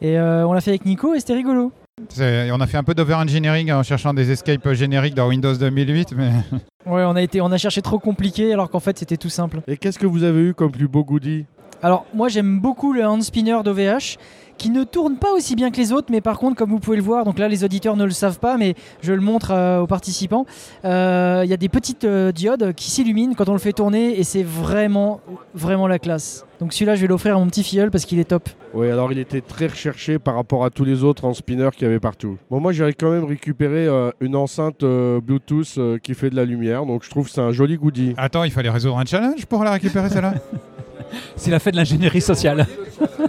Et 0.00 0.18
euh, 0.18 0.46
on 0.46 0.52
l'a 0.52 0.60
fait 0.60 0.70
avec 0.70 0.84
Nico 0.86 1.14
et 1.14 1.18
c'était 1.20 1.34
rigolo. 1.34 1.72
On 2.18 2.60
a 2.60 2.66
fait 2.66 2.78
un 2.78 2.82
peu 2.84 2.94
d'over-engineering 2.94 3.70
en 3.70 3.82
cherchant 3.82 4.14
des 4.14 4.30
escapes 4.30 4.72
génériques 4.72 5.14
dans 5.14 5.28
Windows 5.28 5.54
2008. 5.54 6.14
Mais... 6.16 6.30
Ouais, 6.84 7.04
on 7.04 7.14
a, 7.14 7.22
été, 7.22 7.40
on 7.40 7.52
a 7.52 7.58
cherché 7.58 7.80
trop 7.80 8.00
compliqué 8.00 8.52
alors 8.52 8.68
qu'en 8.68 8.80
fait 8.80 8.98
c'était 8.98 9.16
tout 9.16 9.28
simple. 9.28 9.60
Et 9.68 9.76
qu'est-ce 9.76 10.00
que 10.00 10.06
vous 10.06 10.24
avez 10.24 10.40
eu 10.40 10.52
comme 10.54 10.72
plus 10.72 10.88
beau 10.88 11.04
goodie 11.04 11.44
Alors 11.80 12.06
moi 12.12 12.28
j'aime 12.28 12.58
beaucoup 12.58 12.92
le 12.92 13.06
hand 13.06 13.22
spinner 13.22 13.62
d'OVH 13.62 14.16
qui 14.58 14.70
ne 14.70 14.82
tourne 14.82 15.16
pas 15.16 15.32
aussi 15.32 15.54
bien 15.54 15.70
que 15.70 15.76
les 15.76 15.92
autres 15.92 16.08
mais 16.10 16.20
par 16.20 16.40
contre 16.40 16.56
comme 16.56 16.70
vous 16.70 16.80
pouvez 16.80 16.96
le 16.96 17.02
voir 17.04 17.24
donc 17.24 17.38
là 17.38 17.46
les 17.46 17.62
auditeurs 17.62 17.96
ne 17.96 18.04
le 18.04 18.10
savent 18.10 18.40
pas 18.40 18.56
mais 18.56 18.74
je 19.00 19.12
le 19.12 19.20
montre 19.20 19.52
euh, 19.52 19.80
aux 19.80 19.86
participants 19.86 20.44
euh, 20.84 21.42
il 21.44 21.50
y 21.50 21.54
a 21.54 21.56
des 21.56 21.68
petites 21.68 22.04
euh, 22.04 22.32
diodes 22.32 22.72
qui 22.74 22.90
s'illuminent 22.90 23.34
quand 23.34 23.48
on 23.48 23.52
le 23.52 23.58
fait 23.58 23.72
tourner 23.72 24.18
et 24.18 24.24
c'est 24.24 24.42
vraiment 24.42 25.20
vraiment 25.54 25.86
la 25.86 26.00
classe 26.00 26.44
donc 26.62 26.72
celui-là 26.72 26.94
je 26.94 27.00
vais 27.00 27.08
l'offrir 27.08 27.34
à 27.34 27.40
mon 27.40 27.48
petit 27.48 27.64
filleul 27.64 27.90
parce 27.90 28.04
qu'il 28.04 28.20
est 28.20 28.24
top 28.24 28.48
Oui, 28.72 28.88
alors 28.88 29.10
il 29.10 29.18
était 29.18 29.40
très 29.40 29.66
recherché 29.66 30.20
par 30.20 30.36
rapport 30.36 30.64
à 30.64 30.70
tous 30.70 30.84
les 30.84 31.02
autres 31.02 31.24
en 31.24 31.34
spinner 31.34 31.68
qu'il 31.72 31.82
y 31.82 31.86
avait 31.86 31.98
partout. 31.98 32.38
Bon, 32.50 32.60
moi 32.60 32.70
j'avais 32.70 32.92
quand 32.92 33.10
même 33.10 33.24
récupéré 33.24 33.88
euh, 33.88 34.12
une 34.20 34.36
enceinte 34.36 34.84
euh, 34.84 35.20
Bluetooth 35.20 35.74
euh, 35.78 35.98
qui 35.98 36.14
fait 36.14 36.30
de 36.30 36.36
la 36.36 36.44
lumière, 36.44 36.86
donc 36.86 37.02
je 37.02 37.10
trouve 37.10 37.26
que 37.26 37.32
c'est 37.32 37.40
un 37.40 37.50
joli 37.50 37.76
goodie. 37.76 38.14
Attends, 38.16 38.44
il 38.44 38.52
fallait 38.52 38.70
résoudre 38.70 38.96
un 38.98 39.04
challenge 39.04 39.44
pour 39.46 39.64
la 39.64 39.72
récupérer 39.72 40.08
celle-là 40.08 40.34
s'il 41.34 41.52
a 41.52 41.58
fait 41.58 41.72
de 41.72 41.76
l'ingénierie 41.76 42.20
sociale. 42.20 42.64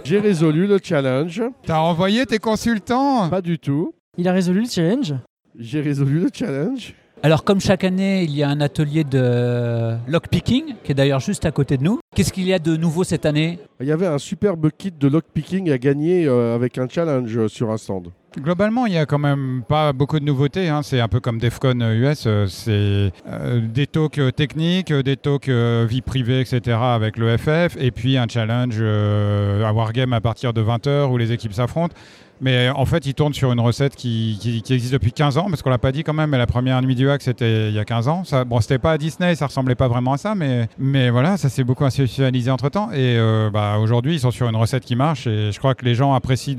J'ai 0.04 0.20
résolu 0.20 0.68
le 0.68 0.78
challenge, 0.80 1.42
T'as 1.66 1.80
envoyé 1.80 2.26
tes 2.26 2.38
consultants 2.38 3.28
pas 3.30 3.42
du 3.42 3.58
tout. 3.58 3.94
il 4.16 4.28
a 4.28 4.32
résolu 4.32 4.60
le 4.60 4.68
challenge 4.68 5.12
J'ai 5.58 5.80
résolu 5.80 6.20
le 6.20 6.28
challenge. 6.32 6.94
Alors, 7.24 7.42
comme 7.42 7.58
chaque 7.58 7.84
année, 7.84 8.22
il 8.24 8.36
y 8.36 8.42
a 8.42 8.50
un 8.50 8.60
atelier 8.60 9.02
de 9.02 9.94
lockpicking, 10.06 10.74
qui 10.84 10.92
est 10.92 10.94
d'ailleurs 10.94 11.20
juste 11.20 11.46
à 11.46 11.52
côté 11.52 11.78
de 11.78 11.82
nous. 11.82 11.98
Qu'est-ce 12.14 12.30
qu'il 12.34 12.44
y 12.44 12.52
a 12.52 12.58
de 12.58 12.76
nouveau 12.76 13.02
cette 13.02 13.24
année? 13.24 13.58
Il 13.80 13.86
y 13.86 13.92
avait 13.92 14.06
un 14.06 14.18
superbe 14.18 14.68
kit 14.76 14.90
de 14.92 15.08
lockpicking 15.08 15.70
à 15.70 15.78
gagner 15.78 16.26
euh, 16.26 16.54
avec 16.54 16.76
un 16.76 16.86
challenge 16.86 17.46
sur 17.46 17.70
un 17.70 17.78
stand. 17.78 18.08
Globalement, 18.38 18.84
il 18.84 18.90
n'y 18.92 18.98
a 18.98 19.06
quand 19.06 19.18
même 19.18 19.62
pas 19.66 19.94
beaucoup 19.94 20.20
de 20.20 20.24
nouveautés. 20.26 20.68
hein. 20.68 20.82
C'est 20.82 21.00
un 21.00 21.08
peu 21.08 21.20
comme 21.20 21.38
DEFCON 21.38 21.80
US. 21.92 22.24
euh, 22.26 22.46
C'est 22.46 23.10
euh, 23.26 23.60
des 23.72 23.86
talks 23.86 24.20
techniques, 24.36 24.92
des 24.92 25.16
talks 25.16 25.48
euh, 25.48 25.86
vie 25.88 26.02
privée, 26.02 26.40
etc. 26.42 26.76
avec 26.78 27.16
le 27.16 27.38
FF. 27.38 27.78
Et 27.80 27.90
puis 27.90 28.18
un 28.18 28.26
challenge 28.28 28.76
euh, 28.78 29.64
à 29.64 29.72
Wargame 29.72 30.12
à 30.12 30.20
partir 30.20 30.52
de 30.52 30.62
20h 30.62 31.06
où 31.10 31.16
les 31.16 31.32
équipes 31.32 31.54
s'affrontent. 31.54 31.94
Mais 32.40 32.68
en 32.68 32.84
fait, 32.84 33.06
il 33.06 33.14
tourne 33.14 33.32
sur 33.32 33.52
une 33.52 33.60
recette 33.60 33.96
qui, 33.96 34.38
existe 34.70 34.92
depuis 34.92 35.12
15 35.12 35.38
ans, 35.38 35.46
parce 35.48 35.62
qu'on 35.62 35.70
l'a 35.70 35.78
pas 35.78 35.92
dit 35.92 36.02
quand 36.04 36.12
même, 36.12 36.30
mais 36.30 36.38
la 36.38 36.46
première 36.46 36.80
nuit 36.82 36.94
du 36.94 37.08
hack, 37.08 37.22
c'était 37.22 37.68
il 37.68 37.74
y 37.74 37.78
a 37.78 37.84
15 37.84 38.08
ans. 38.08 38.24
Ça, 38.24 38.44
bon, 38.44 38.60
c'était 38.60 38.78
pas 38.78 38.92
à 38.92 38.98
Disney, 38.98 39.34
ça 39.34 39.46
ressemblait 39.46 39.74
pas 39.74 39.88
vraiment 39.88 40.12
à 40.12 40.18
ça, 40.18 40.34
mais, 40.34 40.68
mais 40.78 41.10
voilà, 41.10 41.36
ça 41.36 41.48
s'est 41.48 41.64
beaucoup 41.64 41.84
institutionnalisé 41.84 42.50
entre 42.50 42.68
temps. 42.68 42.90
Et 42.92 43.16
euh, 43.18 43.50
bah, 43.50 43.78
aujourd'hui, 43.80 44.14
ils 44.14 44.20
sont 44.20 44.30
sur 44.30 44.48
une 44.48 44.56
recette 44.56 44.84
qui 44.84 44.96
marche, 44.96 45.26
et 45.26 45.52
je 45.52 45.58
crois 45.58 45.74
que 45.74 45.84
les 45.84 45.94
gens 45.94 46.14
apprécient, 46.14 46.56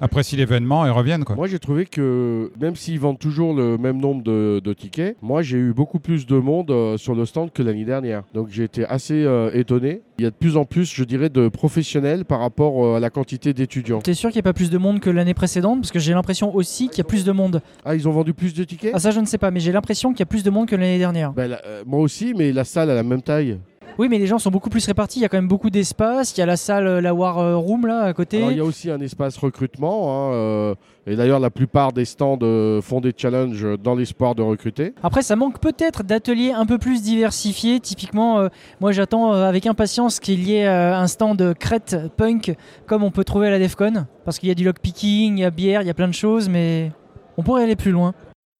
apprécient 0.00 0.38
l'événement 0.38 0.86
et 0.86 0.90
reviennent. 0.90 1.24
Moi 1.36 1.46
j'ai 1.46 1.58
trouvé 1.58 1.86
que 1.86 2.52
même 2.60 2.76
s'ils 2.76 3.00
vendent 3.00 3.18
toujours 3.18 3.54
le 3.54 3.78
même 3.78 3.98
nombre 3.98 4.22
de, 4.22 4.72
tickets, 4.74 5.16
moi 5.22 5.42
j'ai 5.42 5.56
eu 5.56 5.72
beaucoup 5.72 5.98
plus 5.98 6.26
de 6.26 6.36
monde 6.36 6.70
euh, 6.70 6.96
sur 6.96 7.14
le 7.14 7.24
stand 7.24 7.52
que 7.52 7.62
l'année 7.62 7.84
dernière. 7.84 8.24
Donc 8.34 8.48
j'ai 8.50 8.64
été 8.64 8.84
assez 8.84 9.24
euh, 9.24 9.50
étonné. 9.52 10.02
Il 10.18 10.22
y 10.22 10.26
a 10.26 10.30
de 10.30 10.36
plus 10.36 10.56
en 10.56 10.64
plus, 10.64 10.94
je 10.94 11.02
dirais, 11.02 11.28
de 11.28 11.48
professionnels 11.48 12.24
par 12.24 12.38
rapport 12.38 12.84
euh, 12.84 12.96
à 12.96 13.00
la 13.00 13.10
quantité 13.10 13.52
d'étudiants. 13.52 13.98
T'es 14.00 14.14
sûr 14.14 14.30
qu'il 14.30 14.36
n'y 14.36 14.42
a 14.42 14.44
pas 14.44 14.52
plus 14.52 14.70
de 14.70 14.78
monde 14.78 15.00
que 15.00 15.10
l'année 15.10 15.34
précédente? 15.34 15.80
Parce 15.80 15.90
que 15.90 15.98
j'ai 15.98 16.12
l'impression 16.12 16.54
aussi 16.54 16.88
qu'il 16.88 16.98
y 16.98 17.00
a 17.00 17.04
plus 17.04 17.24
de 17.24 17.32
monde. 17.32 17.60
Ah, 17.84 17.96
ils 17.96 18.06
ont 18.08 18.12
vendu 18.12 18.32
plus 18.32 18.54
de 18.54 18.62
tickets? 18.62 18.92
Ah 18.94 19.00
ça 19.00 19.10
je 19.10 19.18
ne 19.18 19.26
sais 19.26 19.38
pas, 19.38 19.50
mais 19.50 19.58
j'ai 19.58 19.72
l'impression 19.72 20.12
qu'il 20.12 20.20
y 20.20 20.22
a 20.22 20.26
plus 20.26 20.44
de 20.44 20.50
monde 20.50 20.68
que 20.68 20.76
l'année 20.76 20.98
dernière. 20.98 21.32
Ben, 21.32 21.58
euh, 21.66 21.82
Moi 21.84 21.98
aussi, 21.98 22.32
mais 22.32 22.52
la 22.52 22.62
salle 22.62 22.90
a 22.90 22.94
la 22.94 23.02
même 23.02 23.22
taille. 23.22 23.58
Oui, 23.98 24.08
mais 24.08 24.18
les 24.18 24.26
gens 24.26 24.38
sont 24.38 24.50
beaucoup 24.50 24.70
plus 24.70 24.84
répartis. 24.86 25.20
Il 25.20 25.22
y 25.22 25.24
a 25.24 25.28
quand 25.28 25.36
même 25.36 25.48
beaucoup 25.48 25.70
d'espace. 25.70 26.36
Il 26.36 26.40
y 26.40 26.42
a 26.42 26.46
la 26.46 26.56
salle, 26.56 26.86
euh, 26.86 27.00
la 27.00 27.14
War 27.14 27.38
euh, 27.38 27.56
Room 27.56 27.86
là 27.86 28.00
à 28.02 28.12
côté. 28.12 28.38
Alors, 28.38 28.50
il 28.50 28.56
y 28.58 28.60
a 28.60 28.64
aussi 28.64 28.90
un 28.90 29.00
espace 29.00 29.36
recrutement. 29.36 30.30
hein, 30.30 30.32
euh, 30.34 30.74
et 31.06 31.16
d'ailleurs, 31.16 31.38
la 31.38 31.50
plupart 31.50 31.92
des 31.92 32.04
stands 32.04 32.38
euh, 32.42 32.80
font 32.80 33.00
des 33.00 33.12
challenges 33.16 33.66
dans 33.82 33.94
l'espoir 33.94 34.34
de 34.34 34.42
recruter. 34.42 34.94
Après, 35.02 35.22
ça 35.22 35.36
manque 35.36 35.60
peut-être 35.60 36.02
d'ateliers 36.02 36.52
un 36.52 36.66
peu 36.66 36.78
plus 36.78 37.02
diversifiés. 37.02 37.78
Typiquement, 37.78 38.40
euh, 38.40 38.48
moi 38.80 38.90
j'attends 38.92 39.32
avec 39.32 39.66
impatience 39.66 40.18
qu'il 40.18 40.48
y 40.48 40.56
ait 40.56 40.66
un 40.66 41.06
stand 41.06 41.54
crête 41.58 41.96
punk 42.16 42.56
comme 42.86 43.02
on 43.02 43.10
peut 43.10 43.24
trouver 43.24 43.48
à 43.48 43.50
la 43.50 43.58
Defcon. 43.58 44.06
Parce 44.24 44.38
qu'il 44.38 44.48
y 44.48 44.52
a 44.52 44.54
du 44.54 44.64
lockpicking, 44.64 45.36
il 45.38 45.40
y 45.42 45.44
a 45.44 45.50
bière, 45.50 45.82
il 45.82 45.86
y 45.86 45.90
a 45.90 45.94
plein 45.94 46.08
de 46.08 46.14
choses, 46.14 46.48
mais 46.48 46.90
on 47.36 47.42
pourrait 47.42 47.64
aller 47.64 47.76
plus 47.76 47.90
loin. 47.92 48.14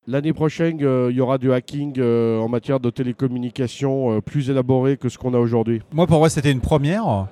L'année 0.07 0.35
prochaine, 0.35 0.79
euh, 0.83 1.09
il 1.11 1.17
y 1.17 1.21
aura 1.23 1.39
du 1.39 1.51
hacking 1.51 1.95
euh, 1.99 2.39
en 2.39 2.49
matière 2.49 2.79
de 2.79 2.91
télécommunication 2.91 4.13
euh, 4.13 4.21
plus 4.21 4.51
élaboré 4.51 4.99
que 4.99 5.09
ce 5.09 5.17
qu'on 5.17 5.33
a 5.33 5.39
aujourd'hui. 5.39 5.81
Moi, 5.95 6.07
pour 6.07 6.19
moi, 6.19 6.29
c'était 6.29 6.53
une 6.53 6.61
première. 6.61 7.27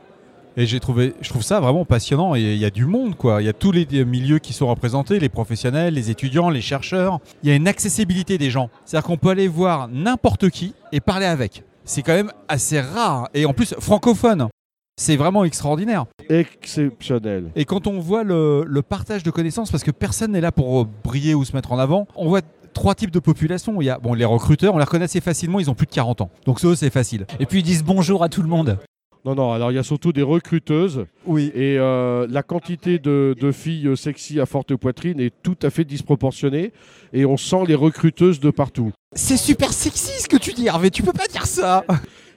Et 0.56 0.64
j'ai 0.64 0.80
trouvé, 0.80 1.12
je 1.20 1.28
trouve 1.28 1.42
ça 1.42 1.60
vraiment 1.60 1.84
passionnant. 1.84 2.34
Et 2.34 2.40
il 2.40 2.56
y 2.58 2.64
a 2.64 2.70
du 2.70 2.86
monde, 2.86 3.14
quoi. 3.14 3.42
Il 3.42 3.44
y 3.44 3.48
a 3.50 3.52
tous 3.52 3.72
les 3.72 3.86
euh, 3.92 4.04
milieux 4.06 4.38
qui 4.38 4.54
sont 4.54 4.68
représentés, 4.68 5.18
les 5.18 5.28
professionnels, 5.28 5.92
les 5.92 6.10
étudiants, 6.10 6.48
les 6.48 6.62
chercheurs. 6.62 7.18
Il 7.42 7.50
y 7.50 7.52
a 7.52 7.54
une 7.54 7.68
accessibilité 7.68 8.38
des 8.38 8.48
gens. 8.48 8.70
C'est-à-dire 8.86 9.06
qu'on 9.06 9.18
peut 9.18 9.30
aller 9.30 9.48
voir 9.48 9.88
n'importe 9.88 10.48
qui 10.48 10.74
et 10.92 11.00
parler 11.00 11.26
avec. 11.26 11.64
C'est 11.84 12.00
quand 12.00 12.14
même 12.14 12.32
assez 12.48 12.80
rare. 12.80 13.28
Et 13.34 13.44
en 13.44 13.52
plus, 13.52 13.74
francophone. 13.80 14.48
C'est 14.96 15.16
vraiment 15.16 15.44
extraordinaire. 15.44 16.06
Exceptionnel. 16.28 17.50
Et 17.56 17.64
quand 17.64 17.86
on 17.86 17.98
voit 17.98 18.24
le, 18.24 18.64
le 18.66 18.82
partage 18.82 19.22
de 19.22 19.30
connaissances, 19.30 19.70
parce 19.70 19.82
que 19.84 19.90
personne 19.90 20.32
n'est 20.32 20.40
là 20.40 20.52
pour 20.52 20.86
briller 20.86 21.34
ou 21.34 21.44
se 21.44 21.54
mettre 21.54 21.72
en 21.72 21.78
avant, 21.78 22.06
on 22.14 22.28
voit 22.28 22.42
trois 22.72 22.94
types 22.94 23.10
de 23.10 23.20
populations. 23.20 23.80
Il 23.80 23.84
y 23.84 23.90
a 23.90 23.98
bon, 23.98 24.14
les 24.14 24.24
recruteurs, 24.24 24.74
on 24.74 24.78
les 24.78 24.84
reconnaît 24.84 25.04
assez 25.04 25.20
facilement, 25.20 25.60
ils 25.60 25.70
ont 25.70 25.74
plus 25.74 25.86
de 25.86 25.92
40 25.92 26.22
ans. 26.22 26.30
Donc 26.46 26.60
ça, 26.60 26.74
c'est 26.76 26.90
facile. 26.90 27.26
Et 27.40 27.46
puis 27.46 27.60
ils 27.60 27.64
disent 27.64 27.84
bonjour 27.84 28.22
à 28.22 28.28
tout 28.28 28.42
le 28.42 28.48
monde. 28.48 28.78
Non, 29.24 29.36
non, 29.36 29.52
alors 29.52 29.70
il 29.70 29.76
y 29.76 29.78
a 29.78 29.84
surtout 29.84 30.12
des 30.12 30.22
recruteuses. 30.22 31.06
Oui. 31.26 31.52
Et 31.54 31.78
euh, 31.78 32.26
la 32.28 32.42
quantité 32.42 32.98
de, 32.98 33.36
de 33.40 33.52
filles 33.52 33.96
sexy 33.96 34.40
à 34.40 34.46
forte 34.46 34.74
poitrine 34.74 35.20
est 35.20 35.32
tout 35.44 35.56
à 35.62 35.70
fait 35.70 35.84
disproportionnée. 35.84 36.72
Et 37.12 37.24
on 37.24 37.36
sent 37.36 37.64
les 37.68 37.76
recruteuses 37.76 38.40
de 38.40 38.50
partout. 38.50 38.90
C'est 39.14 39.36
super 39.36 39.72
sexy 39.72 40.20
ce 40.20 40.28
que 40.28 40.36
tu 40.36 40.52
dis, 40.52 40.66
Hervé. 40.66 40.90
Tu 40.90 41.04
peux 41.04 41.12
pas 41.12 41.28
dire 41.28 41.46
ça. 41.46 41.84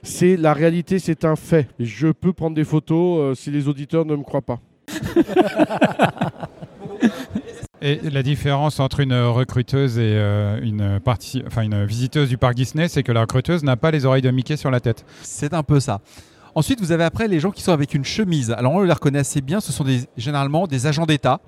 C'est 0.04 0.36
la 0.36 0.52
réalité, 0.52 1.00
c'est 1.00 1.24
un 1.24 1.34
fait. 1.34 1.68
Je 1.80 2.06
peux 2.08 2.32
prendre 2.32 2.54
des 2.54 2.62
photos 2.62 3.18
euh, 3.18 3.34
si 3.34 3.50
les 3.50 3.66
auditeurs 3.66 4.04
ne 4.04 4.14
me 4.14 4.22
croient 4.22 4.42
pas. 4.42 4.60
Et 7.82 8.00
la 8.10 8.22
différence 8.22 8.80
entre 8.80 9.00
une 9.00 9.12
recruteuse 9.14 9.98
et 9.98 10.14
euh, 10.16 10.58
une, 10.62 10.98
partie, 11.00 11.42
enfin, 11.46 11.62
une 11.62 11.84
visiteuse 11.84 12.28
du 12.28 12.38
parc 12.38 12.54
Disney, 12.54 12.88
c'est 12.88 13.02
que 13.02 13.12
la 13.12 13.20
recruteuse 13.20 13.62
n'a 13.64 13.76
pas 13.76 13.90
les 13.90 14.06
oreilles 14.06 14.22
de 14.22 14.30
Mickey 14.30 14.56
sur 14.56 14.70
la 14.70 14.80
tête. 14.80 15.04
C'est 15.22 15.52
un 15.52 15.62
peu 15.62 15.78
ça. 15.78 16.00
Ensuite, 16.54 16.80
vous 16.80 16.90
avez 16.90 17.04
après 17.04 17.28
les 17.28 17.38
gens 17.38 17.50
qui 17.50 17.62
sont 17.62 17.72
avec 17.72 17.92
une 17.92 18.04
chemise. 18.04 18.50
Alors, 18.52 18.72
on 18.72 18.82
les 18.82 18.92
reconnaît 18.92 19.18
assez 19.18 19.42
bien. 19.42 19.60
Ce 19.60 19.72
sont 19.72 19.84
des, 19.84 20.00
généralement 20.16 20.66
des 20.66 20.86
agents 20.86 21.04
d'État. 21.04 21.40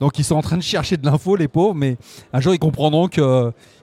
Donc, 0.00 0.18
ils 0.18 0.24
sont 0.24 0.34
en 0.34 0.42
train 0.42 0.56
de 0.56 0.62
chercher 0.62 0.96
de 0.96 1.06
l'info, 1.06 1.36
les 1.36 1.46
pauvres, 1.46 1.74
mais 1.74 1.98
un 2.32 2.40
jour, 2.40 2.52
ils 2.52 2.58
comprendront 2.58 3.06
qu'il 3.06 3.22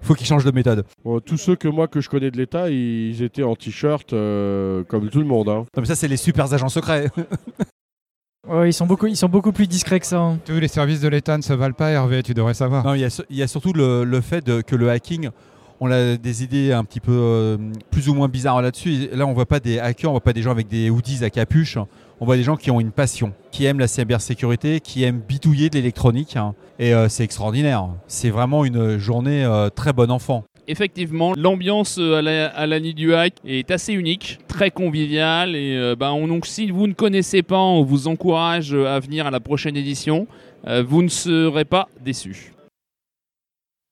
faut 0.02 0.14
qu'ils 0.16 0.28
changent 0.28 0.44
de 0.44 0.52
méthode. 0.52 0.84
Bon, 1.06 1.22
tous 1.22 1.38
ceux 1.38 1.56
que 1.56 1.70
moi 1.70 1.88
que 1.88 2.02
je 2.02 2.10
connais 2.10 2.32
de 2.32 2.38
l'État, 2.38 2.70
ils 2.70 3.22
étaient 3.24 3.44
en 3.44 3.56
t-shirt 3.56 4.12
euh, 4.12 4.84
comme 4.86 5.10
tout 5.10 5.20
le 5.20 5.26
monde. 5.26 5.48
hein. 5.48 5.66
Non, 5.76 5.82
mais 5.82 5.86
ça, 5.86 5.96
c'est 5.96 6.08
les 6.10 6.18
super 6.18 6.52
agents 6.52 6.70
secrets. 6.70 7.08
Ouais, 8.50 8.70
ils, 8.70 8.74
sont 8.74 8.86
beaucoup, 8.86 9.08
ils 9.08 9.18
sont 9.18 9.28
beaucoup 9.30 9.52
plus 9.52 9.68
discrets 9.68 10.00
que 10.00 10.06
ça. 10.06 10.20
hein. 10.20 10.40
Tous 10.46 10.60
les 10.60 10.68
services 10.68 11.02
de 11.02 11.08
l'État 11.08 11.38
ne 11.38 11.42
se 11.42 11.54
valent 11.54 11.74
pas, 11.76 11.90
Hervé, 11.92 12.24
tu 12.24 12.34
devrais 12.34 12.54
savoir. 12.54 12.86
Non, 12.86 12.94
il 12.94 13.02
y 13.02 13.06
a, 13.06 13.22
il 13.30 13.36
y 13.36 13.44
a 13.44 13.48
surtout 13.48 13.74
le, 13.74 14.04
le 14.04 14.22
fait 14.22 14.46
de- 14.46 14.62
que 14.62 14.76
le 14.76 14.90
hacking, 14.90 15.30
on 15.80 15.92
a 15.92 16.16
des 16.18 16.44
idées 16.44 16.72
un 16.72 16.84
petit 16.84 17.00
peu 17.02 17.12
euh, 17.14 17.58
plus 17.92 18.10
ou 18.10 18.14
moins 18.14 18.28
bizarres 18.30 18.62
là-dessus. 18.62 19.10
Et 19.12 19.16
Là, 19.16 19.28
on 19.28 19.34
voit 19.34 19.46
pas 19.46 19.60
des 19.60 19.80
hackers, 19.80 20.10
on 20.10 20.14
voit 20.14 20.22
pas 20.22 20.34
des 20.34 20.42
gens 20.42 20.52
avec 20.52 20.68
des 20.68 20.90
hoodies 20.90 21.24
à 21.24 21.30
capuche. 21.30 21.78
On 22.20 22.26
voit 22.26 22.36
des 22.38 22.42
gens 22.44 22.56
qui 22.56 22.72
ont 22.72 22.80
une 22.80 22.92
passion, 22.92 23.32
qui 23.52 23.66
aiment 23.66 23.80
la 23.80 23.88
cybersécurité, 23.88 24.80
qui 24.80 25.04
aiment 25.04 25.20
bitouiller 25.20 25.70
de 25.70 25.76
l'électronique. 25.76 26.36
hein. 26.36 26.56
Et 26.80 26.94
euh, 26.94 27.10
c'est 27.10 27.24
extraordinaire. 27.24 27.88
C'est 28.08 28.30
vraiment 28.32 28.66
une 28.66 28.98
journée 28.98 29.44
euh, 29.46 29.70
très 29.70 29.94
bon 29.94 30.10
enfant. 30.10 30.44
Effectivement, 30.70 31.34
l'ambiance 31.38 31.98
euh, 31.98 32.16
à 32.18 32.22
la, 32.22 32.48
à 32.48 32.68
la 32.68 32.80
nuit 32.80 32.94
du 32.94 33.14
hack 33.14 33.36
est 33.46 33.72
assez 33.72 33.94
unique, 33.94 34.40
très 34.50 34.70
conviviale. 34.70 35.56
Et 35.56 35.78
euh, 35.78 35.96
on- 36.02 36.28
donc, 36.28 36.46
si 36.46 36.72
vous 36.72 36.88
ne 36.88 36.94
connaissez 36.94 37.42
pas, 37.42 37.60
on 37.60 37.84
vous 37.84 38.08
encourage 38.10 38.74
euh, 38.74 38.86
à 38.86 39.00
venir 39.00 39.26
à 39.28 39.32
la 39.32 39.40
prochaine 39.40 39.78
édition. 39.78 40.28
Euh, 40.68 40.84
vous 40.86 41.04
ne 41.04 41.08
serez 41.08 41.64
pas 41.66 41.88
déçus. 42.04 42.52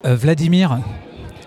Euh, 0.06 0.16
Vladimir, 0.16 0.80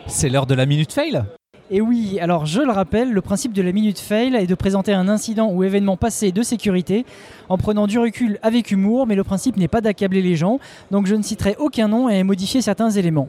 c'est 0.06 0.30
l'heure 0.30 0.46
de 0.46 0.54
la 0.54 0.64
minute 0.64 0.92
fail. 0.92 1.22
Et 1.70 1.82
oui, 1.82 2.18
alors 2.18 2.46
je 2.46 2.62
le 2.62 2.72
rappelle, 2.72 3.12
le 3.12 3.20
principe 3.20 3.52
de 3.52 3.60
la 3.60 3.72
minute 3.72 3.98
fail 3.98 4.34
est 4.34 4.46
de 4.46 4.54
présenter 4.54 4.94
un 4.94 5.06
incident 5.06 5.50
ou 5.52 5.62
événement 5.62 5.98
passé 5.98 6.32
de 6.32 6.42
sécurité 6.42 7.04
en 7.50 7.58
prenant 7.58 7.86
du 7.86 7.98
recul 7.98 8.38
avec 8.40 8.70
humour, 8.70 9.06
mais 9.06 9.14
le 9.14 9.22
principe 9.24 9.58
n'est 9.58 9.68
pas 9.68 9.82
d'accabler 9.82 10.22
les 10.22 10.34
gens, 10.34 10.60
donc 10.90 11.06
je 11.06 11.14
ne 11.14 11.22
citerai 11.22 11.56
aucun 11.58 11.88
nom 11.88 12.08
et 12.08 12.22
modifier 12.22 12.62
certains 12.62 12.88
éléments. 12.88 13.28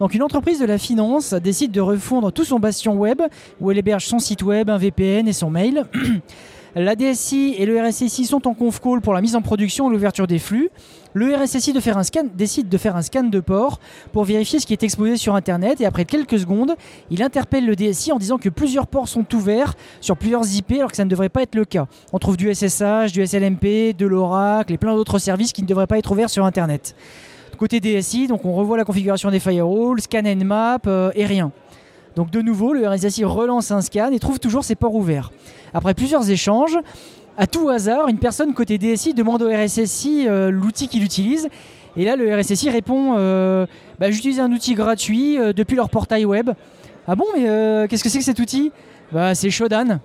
Donc 0.00 0.14
une 0.14 0.22
entreprise 0.22 0.60
de 0.60 0.66
la 0.66 0.78
finance 0.78 1.32
décide 1.34 1.72
de 1.72 1.80
refondre 1.80 2.32
tout 2.32 2.44
son 2.44 2.58
bastion 2.58 2.94
web, 2.94 3.22
où 3.60 3.70
elle 3.70 3.78
héberge 3.78 4.06
son 4.06 4.18
site 4.18 4.42
web, 4.42 4.68
un 4.68 4.78
VPN 4.78 5.26
et 5.26 5.32
son 5.32 5.50
mail. 5.50 5.84
La 6.78 6.94
DSI 6.94 7.54
et 7.56 7.64
le 7.64 7.80
RSSI 7.80 8.26
sont 8.26 8.46
en 8.46 8.52
conf 8.52 8.80
call 8.82 9.00
pour 9.00 9.14
la 9.14 9.22
mise 9.22 9.34
en 9.34 9.40
production 9.40 9.88
et 9.88 9.92
l'ouverture 9.94 10.26
des 10.26 10.38
flux. 10.38 10.68
Le 11.14 11.34
RSSI 11.34 11.72
de 11.72 11.80
faire 11.80 11.96
un 11.96 12.02
scan, 12.02 12.24
décide 12.34 12.68
de 12.68 12.76
faire 12.76 12.96
un 12.96 13.00
scan 13.00 13.22
de 13.22 13.40
port 13.40 13.80
pour 14.12 14.24
vérifier 14.24 14.60
ce 14.60 14.66
qui 14.66 14.74
est 14.74 14.82
exposé 14.82 15.16
sur 15.16 15.34
Internet 15.34 15.80
et 15.80 15.86
après 15.86 16.04
quelques 16.04 16.38
secondes, 16.38 16.74
il 17.10 17.22
interpelle 17.22 17.64
le 17.64 17.74
DSI 17.76 18.12
en 18.12 18.18
disant 18.18 18.36
que 18.36 18.50
plusieurs 18.50 18.88
ports 18.88 19.08
sont 19.08 19.24
ouverts 19.34 19.72
sur 20.02 20.18
plusieurs 20.18 20.54
IP 20.54 20.72
alors 20.72 20.90
que 20.90 20.98
ça 20.98 21.06
ne 21.06 21.08
devrait 21.08 21.30
pas 21.30 21.44
être 21.44 21.54
le 21.54 21.64
cas. 21.64 21.86
On 22.12 22.18
trouve 22.18 22.36
du 22.36 22.54
SSH, 22.54 23.10
du 23.10 23.26
SLMP, 23.26 23.96
de 23.96 24.06
l'Oracle 24.06 24.74
et 24.74 24.76
plein 24.76 24.94
d'autres 24.94 25.18
services 25.18 25.54
qui 25.54 25.62
ne 25.62 25.66
devraient 25.66 25.86
pas 25.86 25.96
être 25.96 26.12
ouverts 26.12 26.28
sur 26.28 26.44
Internet. 26.44 26.94
Côté 27.56 27.80
DSI, 27.80 28.26
donc 28.26 28.44
on 28.44 28.52
revoit 28.52 28.76
la 28.76 28.84
configuration 28.84 29.30
des 29.30 29.40
firewalls, 29.40 30.00
scan 30.00 30.22
nmap 30.22 30.86
euh, 30.86 31.10
et 31.14 31.24
rien. 31.24 31.52
Donc 32.14 32.30
de 32.30 32.40
nouveau, 32.40 32.72
le 32.74 32.86
RSSI 32.86 33.24
relance 33.24 33.70
un 33.70 33.80
scan 33.80 34.10
et 34.12 34.18
trouve 34.18 34.38
toujours 34.38 34.64
ses 34.64 34.74
ports 34.74 34.94
ouverts. 34.94 35.32
Après 35.72 35.94
plusieurs 35.94 36.30
échanges, 36.30 36.78
à 37.38 37.46
tout 37.46 37.68
hasard, 37.68 38.08
une 38.08 38.18
personne 38.18 38.52
côté 38.54 38.78
DSI 38.78 39.14
demande 39.14 39.42
au 39.42 39.48
RSSI 39.48 40.26
euh, 40.26 40.50
l'outil 40.50 40.88
qu'il 40.88 41.02
utilise. 41.02 41.48
Et 41.96 42.04
là, 42.04 42.16
le 42.16 42.34
RSSI 42.34 42.68
répond 42.68 43.14
euh, 43.16 43.66
bah, 43.98 44.10
J'utilise 44.10 44.40
un 44.40 44.52
outil 44.52 44.74
gratuit 44.74 45.38
depuis 45.54 45.76
leur 45.76 45.88
portail 45.88 46.26
web. 46.26 46.50
Ah 47.08 47.14
bon, 47.14 47.24
mais 47.34 47.44
qu'est-ce 47.88 48.04
que 48.04 48.10
c'est 48.10 48.18
que 48.18 48.24
cet 48.24 48.38
outil 48.38 48.70
Bah, 49.12 49.34
c'est 49.34 49.48
Shodan. 49.50 50.00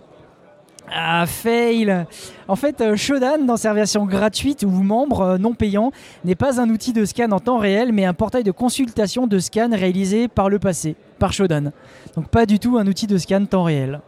Ah, 0.93 1.25
fail 1.25 2.06
En 2.49 2.56
fait, 2.58 2.82
euh, 2.82 2.95
Shodan, 2.97 3.45
dans 3.45 3.56
sa 3.58 3.73
version 3.73 4.06
gratuite 4.06 4.63
ou 4.63 4.69
membre 4.69 5.21
euh, 5.21 5.38
non 5.38 5.54
payant, 5.54 5.91
n'est 6.25 6.36
pas 6.36 6.60
un 6.60 6.69
outil 6.69 6.91
de 6.91 7.06
scan 7.06 7.32
en 7.32 7.39
temps 7.39 7.60
réel, 7.60 7.93
mais 7.93 8.04
un 8.06 8.13
portail 8.13 8.43
de 8.43 8.51
consultation 8.51 9.25
de 9.25 9.39
scan 9.39 9.69
réalisé 9.71 10.27
par 10.27 10.49
le 10.49 10.60
passé, 10.60 10.95
par 11.17 11.32
Shodan. 11.32 11.71
Donc 12.15 12.27
pas 12.27 12.45
du 12.45 12.60
tout 12.60 12.77
un 12.77 12.86
outil 12.88 13.08
de 13.08 13.17
scan 13.17 13.45
temps 13.45 13.63
réel. 13.63 14.01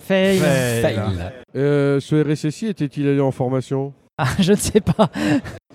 Fail. 0.00 0.38
Fail. 0.38 0.98
Euh, 1.56 2.00
ce 2.00 2.16
RSSI 2.24 2.66
était-il 2.68 3.06
allé 3.06 3.20
en 3.20 3.30
formation? 3.32 3.92
Ah, 4.16 4.24
je 4.38 4.52
ne 4.52 4.56
sais 4.56 4.80
pas. 4.80 5.10